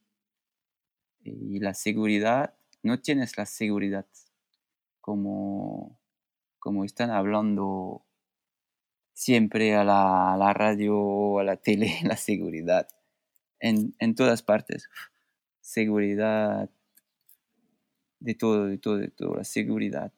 [1.24, 4.06] Y la seguridad, no tienes la seguridad
[5.02, 6.00] como,
[6.60, 8.06] como están hablando
[9.16, 12.88] siempre a la, a la radio a la tele, la seguridad.
[13.60, 14.90] En, en, todas partes.
[15.62, 16.70] Seguridad
[18.20, 19.36] de todo, de todo, de todo.
[19.36, 20.14] La seguridad.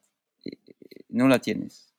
[1.08, 1.94] No la tienes.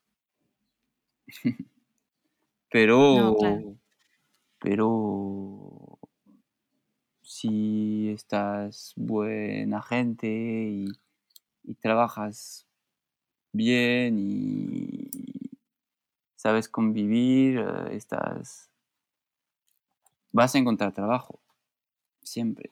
[2.71, 3.77] pero, no, claro.
[4.59, 5.99] pero
[7.23, 10.87] si estás buena gente y,
[11.63, 12.67] y trabajas
[13.53, 15.11] bien y,
[16.39, 18.70] sabes convivir, uh, estás
[20.32, 21.41] vas a encontrar trabajo
[22.22, 22.70] siempre.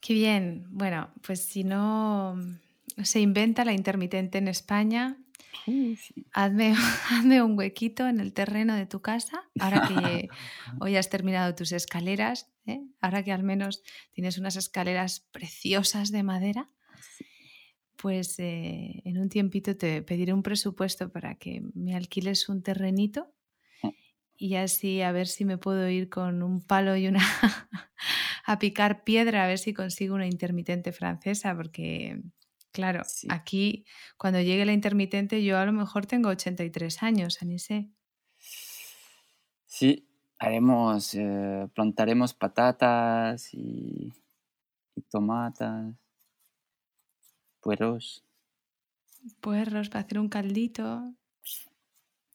[0.00, 0.66] Qué bien.
[0.70, 2.36] Bueno, pues si no
[3.02, 5.18] se inventa la intermitente en España,
[5.64, 6.26] Sí, sí.
[6.32, 6.74] Hazme,
[7.10, 10.28] hazme, un huequito en el terreno de tu casa, ahora que
[10.80, 12.82] hoy has terminado tus escaleras, ¿eh?
[13.00, 16.70] ahora que al menos tienes unas escaleras preciosas de madera,
[17.96, 23.32] pues eh, en un tiempito te pediré un presupuesto para que me alquiles un terrenito
[24.38, 27.20] y así a ver si me puedo ir con un palo y una
[28.46, 32.20] a picar piedra a ver si consigo una intermitente francesa, porque
[32.72, 33.26] Claro, sí.
[33.30, 33.86] aquí
[34.18, 37.90] cuando llegue la intermitente yo a lo mejor tengo 83 años, Anise.
[39.64, 40.06] Sí,
[40.38, 44.12] haremos, eh, plantaremos patatas y,
[44.96, 45.94] y, tomatas,
[47.66, 48.24] puerros.
[49.40, 51.12] Puerros para hacer un caldito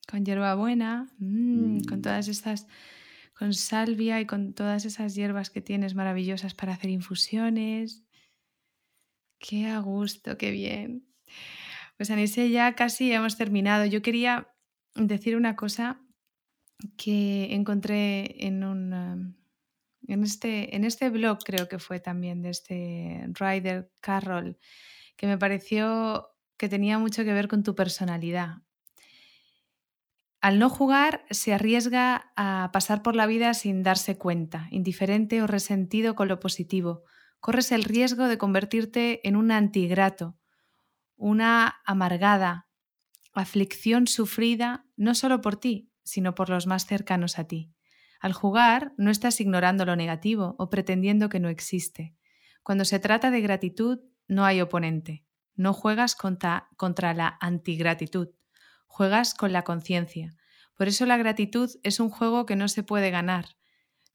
[0.10, 1.84] con hierbabuena, mmm, mm.
[1.86, 2.68] con todas estas,
[3.34, 8.04] con salvia y con todas esas hierbas que tienes maravillosas para hacer infusiones.
[9.40, 11.08] Qué a gusto, qué bien.
[11.96, 13.86] Pues Anise, ya casi hemos terminado.
[13.86, 14.50] Yo quería
[14.96, 16.02] decir una cosa
[16.98, 19.38] que encontré en un
[20.08, 24.58] en este, en este blog, creo que fue también de este Ryder Carroll,
[25.22, 28.64] que me pareció que tenía mucho que ver con tu personalidad.
[30.42, 35.46] Al no jugar se arriesga a pasar por la vida sin darse cuenta, indiferente o
[35.46, 37.04] resentido con lo positivo
[37.40, 40.40] corres el riesgo de convertirte en un antigrato,
[41.18, 42.68] una amargada,
[43.32, 47.72] aflicción sufrida no solo por ti, sino por los más cercanos a ti.
[48.20, 52.16] Al jugar no estás ignorando lo negativo o pretendiendo que no existe.
[52.64, 54.00] Cuando se trata de gratitud,
[54.32, 55.26] no hay oponente.
[55.56, 58.30] No juegas contra, contra la antigratitud,
[58.88, 60.38] juegas con la conciencia.
[60.74, 63.58] Por eso la gratitud es un juego que no se puede ganar.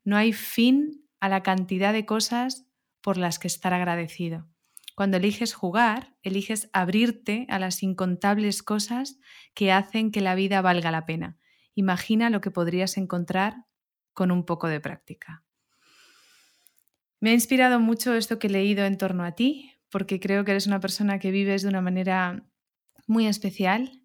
[0.05, 2.65] No hay fin a la cantidad de cosas
[3.03, 4.49] por las que estar agradecido.
[4.95, 9.19] Cuando eliges jugar, eliges abrirte a las incontables cosas
[9.53, 11.37] que hacen que la vida valga la pena.
[11.75, 13.67] Imagina lo que podrías encontrar
[14.15, 15.45] con un poco de práctica.
[17.21, 20.53] Me ha inspirado mucho esto que he leído en torno a ti, porque creo que
[20.53, 22.47] eres una persona que vives de una manera
[23.07, 24.03] muy especial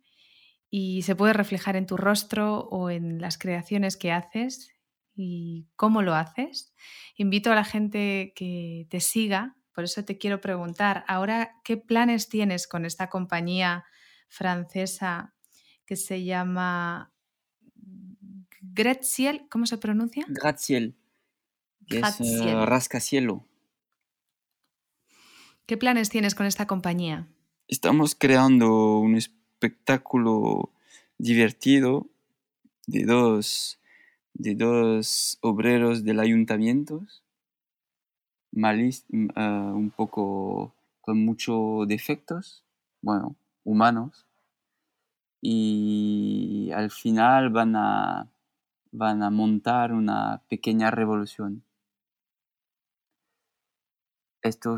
[0.70, 4.70] y se puede reflejar en tu rostro o en las creaciones que haces
[5.14, 6.74] y cómo lo haces.
[7.18, 12.30] Invito a la gente que te siga, por eso te quiero preguntar, ahora, ¿qué planes
[12.30, 13.86] tienes con esta compañía
[14.30, 15.34] francesa
[15.86, 17.14] que se llama
[18.62, 19.48] Graziel?
[19.50, 20.26] ¿Cómo se pronuncia?
[20.30, 20.96] Graziel.
[21.88, 23.48] es uh, rascacielo.
[25.72, 27.30] ¿Qué planes tienes con esta compañía?
[27.70, 30.70] Estamos creando un espectáculo
[31.18, 32.08] divertido
[32.88, 33.80] de dos
[34.34, 37.06] de dos obreros del ayuntamiento
[38.52, 42.66] malis, un poco con muchos defectos,
[43.02, 44.26] bueno, humanos,
[45.40, 48.28] y al final van a,
[48.92, 51.64] van a montar una pequeña revolución.
[54.42, 54.78] Esto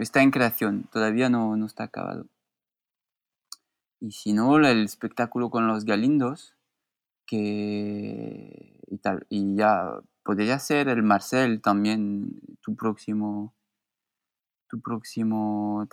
[0.00, 2.26] está en creación, todavía no, no está acabado.
[4.00, 6.54] Y si no, el espectáculo con los galindos,
[7.28, 13.54] que y, tal, y ya podría ser el Marcel también tu próximo
[14.68, 15.86] tu próximo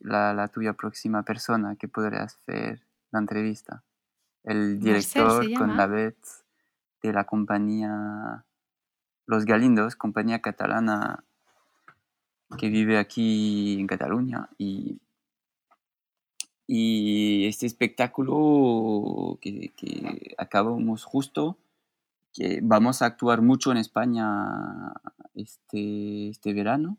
[0.00, 3.84] la, la, tuya próxima persona que podría hacer la entrevista
[4.44, 6.44] el director con la vez
[7.02, 8.44] de la compañía
[9.26, 11.24] Los Galindos compañía catalana
[12.58, 15.00] que vive aquí en Cataluña y
[16.72, 21.58] y este espectáculo que, que acabamos justo
[22.32, 24.92] que vamos a actuar mucho en España
[25.34, 26.98] este, este verano.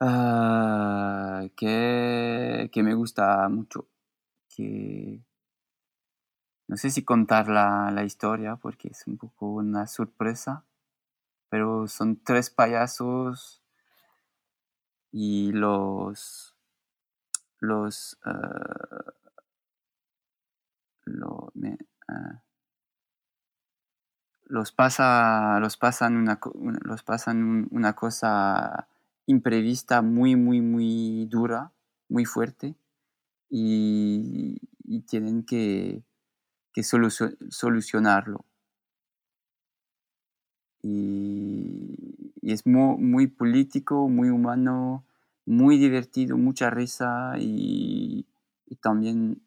[0.00, 3.86] Ah, que, me gusta mucho.
[4.48, 5.20] Que
[6.68, 10.64] no sé si contar la, la, historia porque es un poco una sorpresa,
[11.48, 13.61] pero son tres payasos
[15.12, 16.56] y los
[17.60, 19.12] los ah,
[22.08, 22.42] ah,
[24.52, 26.38] los pasa, los pasan una,
[26.84, 28.86] los pasan una cosa
[29.24, 31.72] imprevista, muy, muy, muy dura,
[32.10, 32.74] muy fuerte,
[33.48, 34.58] y,
[35.06, 36.02] tienen que,
[36.82, 38.44] solucionarlo.
[40.82, 45.04] Y, es muy, político, muy humano,
[45.46, 48.26] muy divertido, mucha risa y,
[48.80, 49.42] también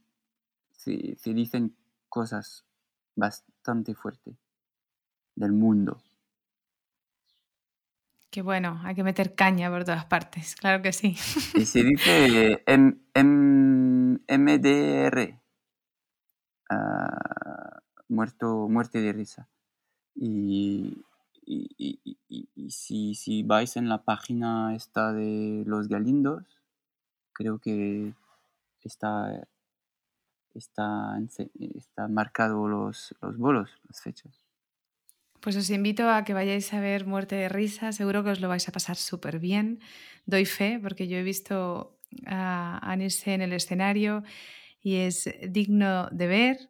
[0.72, 1.76] se, se dicen
[2.10, 2.64] cosas
[3.16, 4.36] bastante fuertes
[5.36, 6.02] del mundo.
[8.36, 11.16] Qué bueno, hay que meter caña por todas partes, claro que sí.
[11.54, 12.62] Y se dice
[14.28, 15.40] MDR,
[16.70, 17.80] ah,
[18.10, 19.48] muerto, muerte de risa.
[20.16, 21.06] Y,
[22.70, 26.44] si, si, vais en la página esta de los Galindos,
[27.34, 28.14] creo que
[28.84, 29.48] está,
[30.54, 31.20] está,
[31.76, 34.42] está marcado los, los bolos, las fechas.
[35.42, 38.50] Pues os invito a que vayáis a ver Muerte de Risa, seguro que os lo
[38.50, 39.80] vais a pasar súper bien.
[40.26, 44.24] Doy fe porque yo he visto a Anise en el escenario
[44.82, 46.70] y es digno de ver.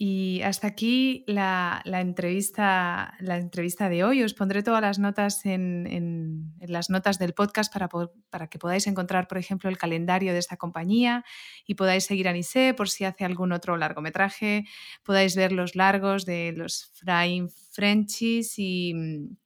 [0.00, 4.22] Y hasta aquí la, entrevista, la entrevista de hoy.
[4.22, 7.88] Os pondré todas las notas en, las notas del podcast para,
[8.30, 11.24] para, que podáis encontrar, por ejemplo, el calendario de esta compañía
[11.66, 14.66] y podáis seguir a Nise por si hace algún otro largometraje.
[15.02, 19.36] Podáis ver los largos de los Frying Frenchies y mm,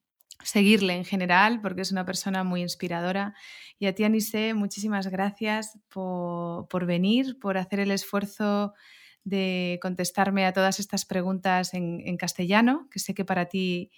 [0.43, 3.33] seguirle en general porque es una persona muy inspiradora.
[3.79, 8.75] Y a ti, Anise, muchísimas gracias por, por venir, por hacer el esfuerzo
[9.23, 13.91] de contestarme a todas estas preguntas en, castellano, que sé que para ti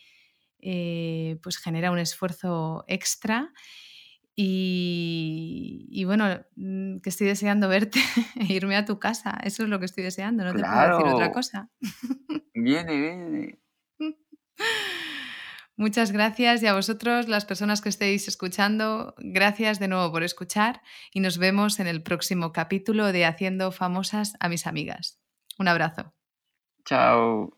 [0.60, 3.52] eh, pues genera un esfuerzo extra.
[4.38, 6.26] Y, bueno,
[6.58, 8.00] mm, que estoy deseando verte
[8.50, 9.40] e irme a tu casa.
[9.44, 11.70] Eso es lo que estoy deseando, no te puedo decir otra cosa.
[12.54, 13.60] Viene, viene.
[15.78, 20.82] Muchas gracias y a vosotros, las personas que estéis escuchando, gracias de nuevo por escuchar
[21.12, 25.20] y nos vemos en el próximo capítulo de Haciendo famosas a mis amigas.
[25.60, 26.14] Un abrazo.
[26.86, 27.55] Chao.